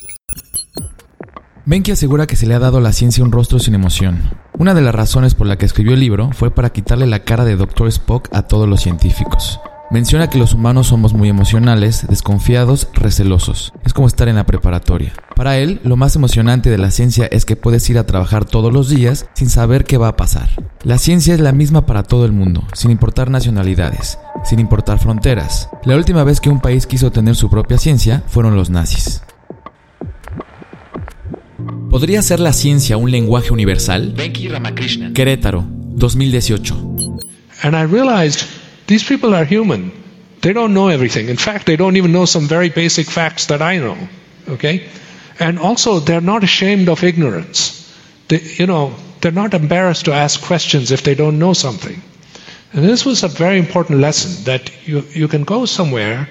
Venki 1.65 1.91
asegura 1.91 2.25
que 2.25 2.35
se 2.35 2.47
le 2.47 2.55
ha 2.55 2.59
dado 2.59 2.79
a 2.79 2.81
la 2.81 2.91
ciencia 2.91 3.23
un 3.23 3.31
rostro 3.31 3.59
sin 3.59 3.75
emoción. 3.75 4.39
Una 4.57 4.73
de 4.73 4.81
las 4.81 4.95
razones 4.95 5.35
por 5.35 5.47
la 5.47 5.57
que 5.57 5.65
escribió 5.65 5.93
el 5.93 5.99
libro 5.99 6.31
fue 6.33 6.53
para 6.53 6.71
quitarle 6.71 7.05
la 7.05 7.23
cara 7.23 7.45
de 7.45 7.55
Dr. 7.55 7.87
Spock 7.87 8.29
a 8.31 8.43
todos 8.43 8.67
los 8.67 8.81
científicos. 8.81 9.59
Menciona 9.91 10.29
que 10.29 10.37
los 10.37 10.53
humanos 10.53 10.87
somos 10.87 11.13
muy 11.13 11.27
emocionales, 11.27 12.05
desconfiados, 12.07 12.87
recelosos. 12.93 13.73
Es 13.83 13.91
como 13.91 14.07
estar 14.07 14.29
en 14.29 14.37
la 14.37 14.45
preparatoria. 14.45 15.11
Para 15.35 15.57
él, 15.57 15.81
lo 15.83 15.97
más 15.97 16.15
emocionante 16.15 16.69
de 16.69 16.77
la 16.77 16.91
ciencia 16.91 17.25
es 17.25 17.43
que 17.43 17.57
puedes 17.57 17.89
ir 17.89 17.97
a 17.97 18.05
trabajar 18.05 18.45
todos 18.45 18.71
los 18.71 18.87
días 18.87 19.27
sin 19.33 19.49
saber 19.49 19.83
qué 19.83 19.97
va 19.97 20.07
a 20.07 20.15
pasar. 20.15 20.47
La 20.85 20.97
ciencia 20.97 21.33
es 21.33 21.41
la 21.41 21.51
misma 21.51 21.85
para 21.85 22.03
todo 22.03 22.25
el 22.25 22.31
mundo, 22.31 22.63
sin 22.73 22.89
importar 22.89 23.29
nacionalidades, 23.29 24.17
sin 24.45 24.61
importar 24.61 24.97
fronteras. 24.97 25.67
La 25.83 25.97
última 25.97 26.23
vez 26.23 26.39
que 26.39 26.49
un 26.49 26.61
país 26.61 26.87
quiso 26.87 27.11
tener 27.11 27.35
su 27.35 27.49
propia 27.49 27.77
ciencia 27.77 28.23
fueron 28.27 28.55
los 28.55 28.69
nazis. 28.69 29.23
¿Podría 31.89 32.21
ser 32.21 32.39
la 32.39 32.53
ciencia 32.53 32.95
un 32.95 33.11
lenguaje 33.11 33.51
universal? 33.51 34.15
Querétaro, 35.13 35.65
2018. 35.67 36.75
And 37.63 37.75
I 37.75 37.83
realized 37.83 38.47
These 38.91 39.05
people 39.05 39.33
are 39.33 39.45
human. 39.45 39.89
They 40.41 40.51
don't 40.51 40.73
know 40.73 40.89
everything. 40.89 41.29
In 41.29 41.37
fact, 41.37 41.65
they 41.65 41.77
don't 41.77 41.95
even 41.95 42.11
know 42.11 42.25
some 42.25 42.45
very 42.45 42.67
basic 42.67 43.07
facts 43.07 43.45
that 43.45 43.61
I 43.61 43.77
know. 43.77 43.97
Okay? 44.49 44.89
And 45.39 45.57
also, 45.57 45.99
they're 45.99 46.19
not 46.19 46.43
ashamed 46.43 46.89
of 46.89 47.01
ignorance. 47.01 47.87
They, 48.27 48.41
you 48.41 48.67
know, 48.67 48.93
they're 49.21 49.31
not 49.31 49.53
embarrassed 49.53 50.03
to 50.05 50.11
ask 50.13 50.41
questions 50.41 50.91
if 50.91 51.03
they 51.03 51.15
don't 51.15 51.39
know 51.39 51.53
something. 51.53 52.01
And 52.73 52.83
this 52.83 53.05
was 53.05 53.23
a 53.23 53.29
very 53.29 53.57
important 53.59 53.99
lesson 54.01 54.43
that 54.43 54.69
you, 54.85 55.05
you 55.13 55.29
can 55.29 55.45
go 55.45 55.65
somewhere 55.65 56.27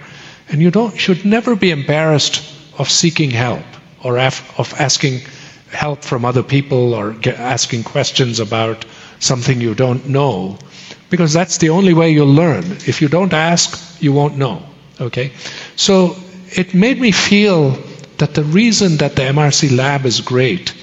and 0.51 0.61
you 0.61 0.71
don't, 0.71 0.95
should 1.01 1.25
never 1.25 1.57
be 1.57 1.71
embarrassed 1.71 2.43
of 2.77 2.91
seeking 2.91 3.31
help 3.31 3.65
or 4.05 4.19
af, 4.19 4.45
of 4.59 4.75
asking 4.79 5.23
help 5.71 6.05
from 6.05 6.27
other 6.27 6.43
people 6.43 6.93
or 6.93 7.17
asking 7.27 7.85
questions 7.85 8.39
about 8.39 8.85
something 9.19 9.63
you 9.63 9.75
don't 9.75 10.07
know 10.11 10.59
because 11.11 11.33
that's 11.33 11.59
the 11.59 11.71
only 11.71 11.93
way 11.95 12.11
you'll 12.11 12.33
learn. 12.33 12.65
If 12.87 13.03
you 13.03 13.09
don't 13.09 13.33
ask, 13.33 14.01
you 14.03 14.13
won't 14.13 14.37
know. 14.39 14.63
Okay? 15.01 15.33
So 15.77 16.17
it 16.51 16.73
made 16.75 17.01
me 17.01 17.11
feel 17.13 17.71
that 18.19 18.35
the 18.35 18.45
reason 18.45 18.99
that 18.99 19.17
the 19.17 19.23
MRC 19.23 19.77
lab 19.77 20.07
is 20.07 20.21
great 20.21 20.75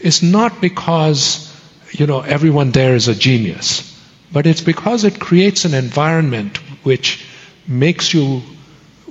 is 0.00 0.22
not 0.22 0.60
because, 0.60 1.52
you 1.90 2.06
know, 2.06 2.20
everyone 2.20 2.70
there 2.72 2.94
is 2.94 3.08
a 3.08 3.14
genius, 3.14 3.82
but 4.32 4.46
it's 4.46 4.60
because 4.60 5.04
it 5.04 5.18
creates 5.20 5.64
an 5.64 5.74
environment 5.74 6.58
which 6.84 7.24
makes 7.66 8.14
you 8.14 8.42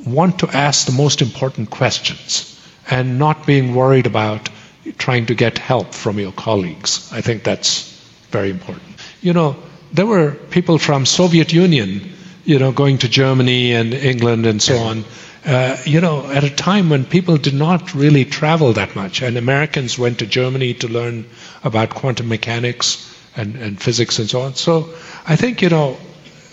want 0.06 0.40
to 0.40 0.48
ask 0.50 0.86
the 0.86 0.92
most 0.94 1.22
important 1.22 1.70
questions 1.70 2.52
and 2.90 3.18
not 3.20 3.46
being 3.46 3.74
worried 3.76 4.06
about 4.06 4.50
trying 4.98 5.26
to 5.26 5.34
get 5.36 5.58
help 5.58 5.94
from 5.94 6.20
your 6.20 6.32
colleagues. 6.32 7.10
I 7.12 7.22
think 7.22 7.44
that's 7.44 7.92
very 8.30 8.52
important. 8.52 8.86
You 9.22 9.34
know, 9.34 9.56
there 9.94 10.06
were 10.06 10.32
people 10.32 10.78
from 10.78 11.06
Soviet 11.06 11.54
Union, 11.54 12.14
you 12.44 12.60
know, 12.60 12.72
going 12.72 12.98
to 13.00 13.10
Germany 13.10 13.74
and 13.74 13.94
England 13.94 14.46
and 14.46 14.62
so 14.62 14.78
on. 14.78 15.06
Uh, 15.46 15.78
you 15.86 16.02
know, 16.02 16.30
at 16.32 16.44
a 16.44 16.50
time 16.50 16.90
when 16.90 17.06
people 17.06 17.38
did 17.38 17.54
not 17.54 17.94
really 17.94 18.26
travel 18.26 18.74
that 18.74 18.96
much, 18.96 19.22
and 19.22 19.38
Americans 19.38 19.98
went 19.98 20.20
to 20.20 20.26
Germany 20.26 20.74
to 20.74 20.88
learn 20.88 21.26
about 21.64 21.92
quantum 21.92 22.28
mechanics 22.28 23.16
and, 23.36 23.56
and 23.56 23.80
physics 23.80 24.18
and 24.18 24.30
so 24.30 24.42
on. 24.42 24.56
So 24.56 24.90
I 25.28 25.36
think, 25.36 25.62
you 25.62 25.70
know, 25.70 25.98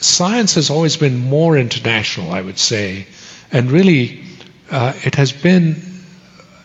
science 0.00 0.54
has 0.56 0.68
always 0.68 0.96
been 0.96 1.16
more 1.18 1.56
international, 1.56 2.32
I 2.32 2.42
would 2.42 2.58
say, 2.58 3.06
and 3.50 3.70
really 3.70 4.22
uh, 4.70 4.92
it 5.04 5.14
has 5.14 5.32
been 5.32 5.82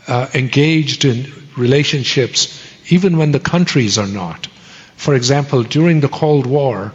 uh, 0.08 0.28
engaged 0.34 1.06
in 1.06 1.32
relationships 1.56 2.62
even 2.90 3.18
when 3.18 3.32
the 3.32 3.40
countries 3.40 3.98
are 3.98 4.08
not. 4.08 4.48
For 4.98 5.16
example, 5.16 5.64
during 5.64 6.02
the 6.02 6.10
Cold 6.10 6.46
War, 6.46 6.92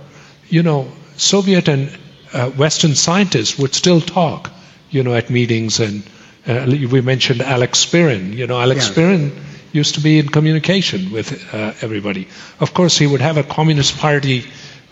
you 0.49 0.62
know, 0.62 0.88
Soviet 1.17 1.69
and 1.69 1.91
uh, 2.33 2.51
Western 2.51 2.95
scientists 2.95 3.59
would 3.59 3.75
still 3.75 4.01
talk, 4.01 4.51
you 4.91 5.03
know, 5.03 5.15
at 5.15 5.31
meetings. 5.31 5.81
And 5.81 6.03
uh, 6.47 6.67
we 6.69 7.01
mentioned 7.01 7.41
Alex 7.41 7.79
Spirin. 7.87 8.35
You 8.35 8.47
know, 8.47 8.61
Alex 8.61 8.88
yeah. 8.88 8.93
Spirin 8.93 9.31
used 9.73 9.95
to 9.95 10.01
be 10.01 10.19
in 10.19 10.29
communication 10.29 11.12
with 11.12 11.55
uh, 11.55 11.73
everybody. 11.81 12.29
Of 12.61 12.75
course, 12.75 12.99
he 12.99 13.07
would 13.07 13.23
have 13.23 13.38
a 13.38 13.45
Communist 13.45 13.97
Party 13.99 14.45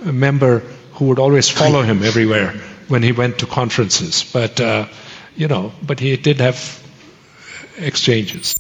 member 0.03 0.63
who 0.95 1.07
would 1.07 1.19
always 1.19 1.51
follow 1.51 1.83
him 1.83 2.03
everywhere 2.03 2.55
when 2.89 3.03
he 3.03 3.13
went 3.13 3.39
to 3.39 3.47
conferences. 3.47 4.25
But, 4.33 4.61
uh, 4.61 4.87
you 5.37 5.49
know, 5.49 5.73
but 5.83 6.01
he 6.01 6.17
did 6.17 6.41
have 6.41 6.59
exchanges. 7.79 8.55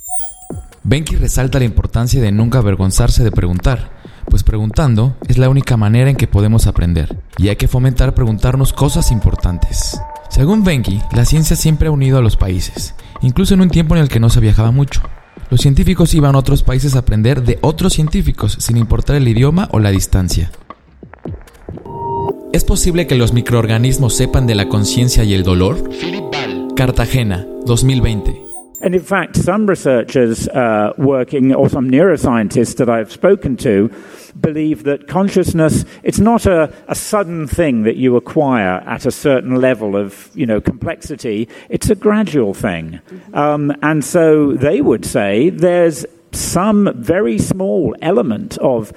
Venki 0.82 1.16
resalta 1.16 1.58
la 1.58 1.64
importancia 1.64 2.20
de 2.20 2.32
nunca 2.32 2.58
avergonzarse 2.58 3.22
de 3.22 3.30
preguntar, 3.30 3.99
pues 4.30 4.42
preguntando 4.42 5.16
es 5.28 5.36
la 5.36 5.50
única 5.50 5.76
manera 5.76 6.08
en 6.08 6.16
que 6.16 6.26
podemos 6.26 6.66
aprender, 6.66 7.18
y 7.36 7.48
hay 7.48 7.56
que 7.56 7.68
fomentar 7.68 8.14
preguntarnos 8.14 8.72
cosas 8.72 9.10
importantes. 9.10 10.00
Según 10.30 10.64
Benki, 10.64 11.02
la 11.12 11.26
ciencia 11.26 11.56
siempre 11.56 11.88
ha 11.88 11.90
unido 11.90 12.16
a 12.16 12.22
los 12.22 12.36
países, 12.36 12.94
incluso 13.20 13.52
en 13.52 13.60
un 13.60 13.68
tiempo 13.68 13.94
en 13.94 14.00
el 14.00 14.08
que 14.08 14.20
no 14.20 14.30
se 14.30 14.40
viajaba 14.40 14.70
mucho. 14.70 15.02
Los 15.50 15.60
científicos 15.60 16.14
iban 16.14 16.36
a 16.36 16.38
otros 16.38 16.62
países 16.62 16.94
a 16.94 17.00
aprender 17.00 17.42
de 17.42 17.58
otros 17.60 17.92
científicos, 17.92 18.56
sin 18.60 18.76
importar 18.76 19.16
el 19.16 19.28
idioma 19.28 19.68
o 19.72 19.80
la 19.80 19.90
distancia. 19.90 20.50
¿Es 22.52 22.64
posible 22.64 23.06
que 23.06 23.16
los 23.16 23.32
microorganismos 23.32 24.16
sepan 24.16 24.46
de 24.46 24.54
la 24.54 24.68
conciencia 24.68 25.24
y 25.24 25.34
el 25.34 25.42
dolor? 25.42 25.90
Cartagena, 26.76 27.46
2020. 27.66 28.49
And 28.80 28.94
in 28.94 29.02
fact, 29.02 29.36
some 29.36 29.66
researchers 29.66 30.48
uh, 30.48 30.92
working, 30.96 31.54
or 31.54 31.68
some 31.68 31.90
neuroscientists 31.90 32.76
that 32.76 32.88
I've 32.88 33.12
spoken 33.12 33.56
to, 33.58 33.92
believe 34.40 34.84
that 34.84 35.06
consciousness, 35.06 35.84
it's 36.02 36.18
not 36.18 36.46
a, 36.46 36.72
a 36.88 36.94
sudden 36.94 37.46
thing 37.46 37.82
that 37.82 37.96
you 37.96 38.16
acquire 38.16 38.82
at 38.86 39.04
a 39.04 39.10
certain 39.10 39.56
level 39.56 39.96
of, 39.96 40.30
you 40.34 40.46
know, 40.46 40.60
complexity. 40.60 41.48
It's 41.68 41.90
a 41.90 41.94
gradual 41.94 42.54
thing. 42.54 43.00
Um, 43.34 43.72
and 43.82 44.04
so 44.04 44.52
they 44.52 44.80
would 44.80 45.04
say 45.04 45.50
there's 45.50 46.06
some 46.32 46.92
very 46.94 47.38
small 47.38 47.94
element 48.00 48.56
of 48.58 48.92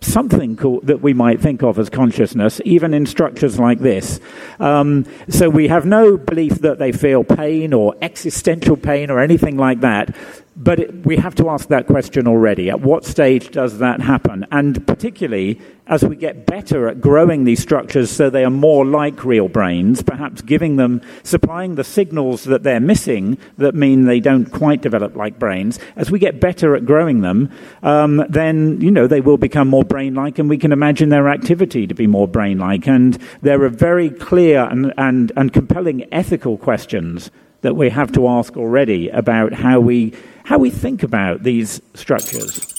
something 0.00 0.56
that 0.84 1.00
we 1.00 1.12
might 1.12 1.40
think 1.40 1.62
of 1.62 1.78
as 1.78 1.90
consciousness, 1.90 2.60
even 2.64 2.94
in 2.94 3.06
structures 3.06 3.58
like 3.58 3.80
this. 3.80 4.20
Um, 4.60 5.06
so 5.28 5.48
we 5.48 5.68
have 5.68 5.86
no 5.86 6.16
belief 6.16 6.56
that 6.60 6.78
they 6.78 6.92
feel 6.92 7.24
pain 7.24 7.72
or 7.72 7.94
existential 8.00 8.76
pain 8.76 9.10
or 9.10 9.20
anything 9.20 9.56
like 9.56 9.80
that. 9.80 10.14
But 10.56 10.80
it, 10.80 11.06
we 11.06 11.16
have 11.16 11.34
to 11.34 11.50
ask 11.50 11.68
that 11.68 11.86
question 11.86 12.26
already. 12.26 12.70
At 12.70 12.80
what 12.80 13.04
stage 13.04 13.50
does 13.50 13.78
that 13.78 14.00
happen? 14.00 14.46
And 14.50 14.86
particularly 14.86 15.60
as 15.86 16.02
we 16.02 16.16
get 16.16 16.46
better 16.46 16.88
at 16.88 17.00
growing 17.00 17.44
these 17.44 17.60
structures 17.60 18.10
so 18.10 18.28
they 18.28 18.44
are 18.44 18.50
more 18.50 18.84
like 18.84 19.24
real 19.24 19.48
brains, 19.48 20.02
perhaps 20.02 20.42
giving 20.42 20.76
them, 20.76 21.00
supplying 21.22 21.76
the 21.76 21.84
signals 21.84 22.44
that 22.44 22.62
they're 22.62 22.80
missing 22.80 23.38
that 23.58 23.74
mean 23.74 24.04
they 24.04 24.18
don't 24.18 24.46
quite 24.46 24.82
develop 24.82 25.14
like 25.14 25.38
brains, 25.38 25.78
as 25.94 26.10
we 26.10 26.18
get 26.18 26.40
better 26.40 26.74
at 26.74 26.86
growing 26.86 27.20
them, 27.20 27.50
um, 27.82 28.24
then, 28.28 28.80
you 28.80 28.90
know, 28.90 29.06
they 29.06 29.20
will 29.20 29.38
become 29.38 29.68
more 29.68 29.84
brain 29.84 30.14
like 30.14 30.38
and 30.38 30.48
we 30.48 30.58
can 30.58 30.72
imagine 30.72 31.10
their 31.10 31.28
activity 31.28 31.86
to 31.86 31.94
be 31.94 32.06
more 32.06 32.26
brain 32.26 32.58
like. 32.58 32.88
And 32.88 33.18
there 33.42 33.62
are 33.62 33.68
very 33.68 34.10
clear 34.10 34.64
and, 34.64 34.92
and, 34.96 35.30
and 35.36 35.52
compelling 35.52 36.12
ethical 36.12 36.56
questions 36.56 37.30
that 37.62 37.72
we 37.74 37.90
have 37.90 38.12
to 38.12 38.28
ask 38.28 38.56
already 38.56 39.08
about 39.10 39.52
how 39.52 39.80
we, 39.80 40.12
how 40.44 40.58
we 40.58 40.70
think 40.70 41.02
about 41.02 41.42
these 41.42 41.82
structures. 41.94 42.76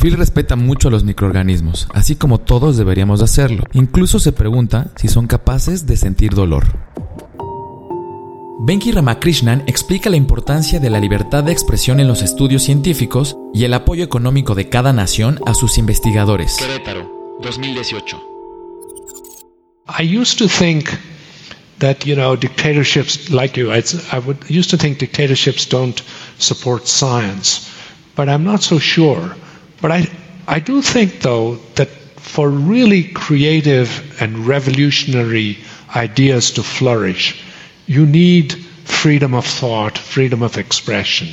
Phil 0.00 0.16
respeta 0.16 0.56
mucho 0.56 0.88
a 0.88 0.90
los 0.90 1.04
microorganismos, 1.04 1.86
así 1.92 2.16
como 2.16 2.38
todos 2.38 2.78
deberíamos 2.78 3.20
hacerlo. 3.20 3.64
Incluso 3.74 4.18
se 4.18 4.32
pregunta 4.32 4.92
si 4.96 5.08
son 5.08 5.26
capaces 5.26 5.86
de 5.86 5.98
sentir 5.98 6.32
dolor. 6.32 6.64
Benki 8.62 8.92
Ramakrishnan 8.92 9.64
explica 9.66 10.10
la 10.10 10.16
importancia 10.16 10.80
de 10.80 10.90
la 10.90 11.00
libertad 11.00 11.44
de 11.44 11.52
expresión 11.52 11.98
en 11.98 12.08
los 12.08 12.22
estudios 12.22 12.62
científicos 12.62 13.36
y 13.54 13.64
el 13.64 13.74
apoyo 13.74 14.04
económico 14.04 14.54
de 14.54 14.68
cada 14.68 14.92
nación 14.92 15.38
a 15.46 15.54
sus 15.54 15.78
investigadores. 15.78 16.56
Querétaro, 16.58 17.38
2018. 17.42 18.18
I 19.98 20.02
used 20.02 20.38
to 20.38 20.46
think 20.46 20.90
that 21.80 22.06
you 22.06 22.14
know 22.14 22.36
dictatorships 22.36 23.30
like 23.30 23.56
you 23.56 23.72
I, 23.72 23.82
I 24.12 24.18
would 24.18 24.48
used 24.48 24.70
to 24.70 24.78
think 24.78 24.98
dictatorships 24.98 25.66
don't 25.66 26.00
support 26.38 26.86
science 26.86 27.70
but 28.14 28.28
i'm 28.28 28.44
not 28.44 28.62
so 28.62 28.78
sure. 28.78 29.34
But 29.82 29.90
i 29.92 30.06
i 30.46 30.60
do 30.60 30.82
think 30.82 31.20
though 31.20 31.56
that 31.76 31.88
for 32.32 32.48
really 32.48 33.04
creative 33.04 34.20
and 34.20 34.46
revolutionary 34.46 35.58
ideas 35.96 36.50
to 36.52 36.62
flourish 36.62 37.42
you 37.86 38.04
need 38.06 38.52
freedom 38.84 39.34
of 39.34 39.46
thought 39.46 39.96
freedom 39.98 40.42
of 40.42 40.58
expression. 40.58 41.28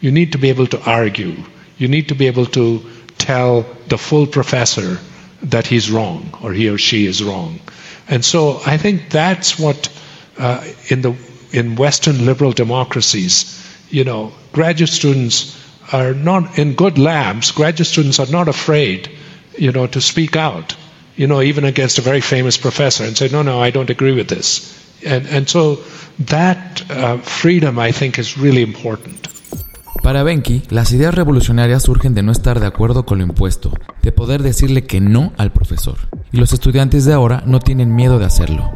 You 0.00 0.10
need 0.10 0.32
to 0.32 0.38
be 0.38 0.48
able 0.48 0.66
to 0.68 0.80
argue. 0.90 1.36
You 1.78 1.86
need 1.88 2.08
to 2.08 2.14
be 2.14 2.26
able 2.26 2.46
to 2.46 2.82
tell 3.18 3.66
the 3.88 3.98
full 3.98 4.26
professor 4.26 4.98
that 5.42 5.66
he's 5.66 5.90
wrong 5.90 6.34
or 6.42 6.52
he 6.52 6.68
or 6.68 6.78
she 6.78 7.06
is 7.06 7.22
wrong 7.22 7.60
and 8.08 8.24
so 8.24 8.60
I 8.66 8.76
think 8.76 9.10
that's 9.10 9.58
what 9.58 9.88
uh, 10.38 10.64
in 10.88 11.02
the 11.02 11.14
in 11.52 11.76
Western 11.76 12.24
liberal 12.24 12.52
democracies, 12.52 13.44
you 13.90 14.04
know, 14.04 14.32
graduate 14.52 14.90
students 14.90 15.58
are 15.92 16.14
not 16.14 16.58
in 16.58 16.74
good 16.74 16.98
labs. 16.98 17.50
Graduate 17.50 17.86
students 17.86 18.18
are 18.18 18.26
not 18.30 18.48
afraid, 18.48 19.10
you 19.58 19.70
know, 19.72 19.86
to 19.86 20.00
speak 20.00 20.34
out, 20.36 20.74
you 21.16 21.26
know, 21.26 21.42
even 21.42 21.64
against 21.64 21.98
a 21.98 22.02
very 22.02 22.20
famous 22.22 22.56
professor 22.56 23.04
and 23.04 23.16
say, 23.16 23.28
no, 23.28 23.42
no, 23.42 23.60
I 23.60 23.70
don't 23.70 23.90
agree 23.90 24.12
with 24.12 24.28
this. 24.28 24.78
And 25.04 25.26
and 25.26 25.48
so 25.48 25.76
that 26.20 26.90
uh, 26.90 27.18
freedom, 27.18 27.78
I 27.78 27.92
think, 27.92 28.18
is 28.18 28.38
really 28.38 28.62
important. 28.62 29.28
Para 30.02 30.24
Benki, 30.24 30.62
las 30.68 30.92
ideas 30.92 31.14
revolucionarias 31.14 31.84
surgen 31.84 32.12
de 32.12 32.24
no 32.24 32.32
estar 32.32 32.58
de 32.58 32.66
acuerdo 32.66 33.06
con 33.06 33.18
lo 33.18 33.24
impuesto, 33.24 33.72
de 34.02 34.10
poder 34.10 34.42
decirle 34.42 34.84
que 34.84 35.00
no 35.00 35.32
al 35.38 35.52
profesor. 35.52 35.96
Y 36.32 36.38
los 36.38 36.52
estudiantes 36.52 37.04
de 37.04 37.12
ahora 37.12 37.44
no 37.46 37.60
tienen 37.60 37.94
miedo 37.94 38.18
de 38.18 38.24
hacerlo. 38.24 38.68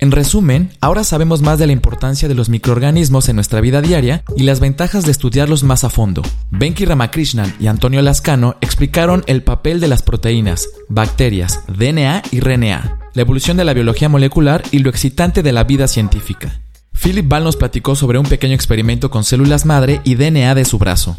En 0.00 0.12
resumen, 0.12 0.70
ahora 0.80 1.02
sabemos 1.02 1.42
más 1.42 1.58
de 1.58 1.66
la 1.66 1.72
importancia 1.72 2.28
de 2.28 2.36
los 2.36 2.48
microorganismos 2.48 3.28
en 3.28 3.34
nuestra 3.34 3.60
vida 3.60 3.82
diaria 3.82 4.22
y 4.36 4.44
las 4.44 4.60
ventajas 4.60 5.04
de 5.04 5.10
estudiarlos 5.10 5.64
más 5.64 5.82
a 5.82 5.90
fondo. 5.90 6.22
Benki 6.50 6.84
Ramakrishnan 6.84 7.52
y 7.58 7.66
Antonio 7.66 8.00
Lascano 8.02 8.54
explicaron 8.60 9.24
el 9.26 9.42
papel 9.42 9.80
de 9.80 9.88
las 9.88 10.02
proteínas, 10.02 10.68
bacterias, 10.88 11.64
DNA 11.66 12.22
y 12.30 12.38
RNA, 12.38 13.10
la 13.14 13.22
evolución 13.22 13.56
de 13.56 13.64
la 13.64 13.74
biología 13.74 14.08
molecular 14.08 14.62
y 14.70 14.78
lo 14.78 14.90
excitante 14.90 15.42
de 15.42 15.52
la 15.52 15.64
vida 15.64 15.88
científica. 15.88 16.60
Philip 17.00 17.28
Ball 17.28 17.44
nos 17.44 17.56
platicó 17.56 17.94
sobre 17.94 18.18
un 18.18 18.26
pequeño 18.26 18.54
experimento 18.54 19.10
con 19.10 19.22
células 19.22 19.64
madre 19.64 20.00
y 20.04 20.16
DNA 20.16 20.54
de 20.54 20.64
su 20.64 20.78
brazo. 20.78 21.16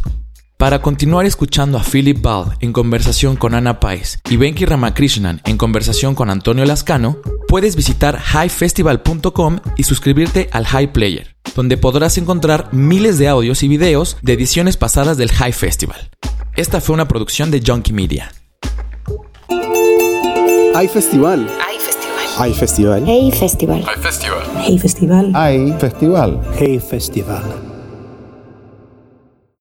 Para 0.58 0.82
continuar 0.82 1.26
escuchando 1.26 1.78
a 1.78 1.84
Philip 1.84 2.22
Ball 2.22 2.58
en 2.60 2.74
conversación 2.74 3.38
con 3.38 3.54
Ana 3.54 3.80
Pais 3.80 4.20
y 4.30 4.36
Benki 4.36 4.66
Ramakrishnan 4.66 5.42
en 5.46 5.58
conversación 5.58 6.16
con 6.16 6.30
Antonio 6.30 6.66
Lascano, 6.66 7.18
puedes 7.48 7.78
visitar 7.78 8.20
highfestival.com 8.20 9.60
y 9.78 9.84
suscribirte 9.84 10.50
al 10.52 10.66
High 10.66 10.92
Player, 10.92 11.38
donde 11.56 11.78
podrás 11.78 12.18
encontrar 12.18 12.74
miles 12.74 13.18
de 13.18 13.30
audios 13.30 13.64
y 13.64 13.70
videos 13.70 14.18
de 14.22 14.34
ediciones 14.34 14.76
pasadas 14.76 15.16
del 15.16 15.32
High 15.32 15.54
Festival. 15.54 16.10
Esta 16.58 16.82
fue 16.82 16.94
una 16.94 17.08
producción 17.08 17.52
de 17.52 17.64
Junkie 17.66 17.94
Media. 17.94 18.34
Hay 20.76 20.90
festival. 20.90 21.50
Hay 22.40 22.54
festival. 22.54 23.04
Hay 23.06 23.32
festival. 23.32 23.84
Hey 23.84 23.84
Festival. 23.84 23.84
Hay 23.86 23.98
festival. 23.98 24.44
Hey 24.66 24.80
Festival. 24.80 25.32
Hay 25.36 25.74
festival. 25.78 26.40
Hey 26.58 26.80
Festival. 26.80 27.69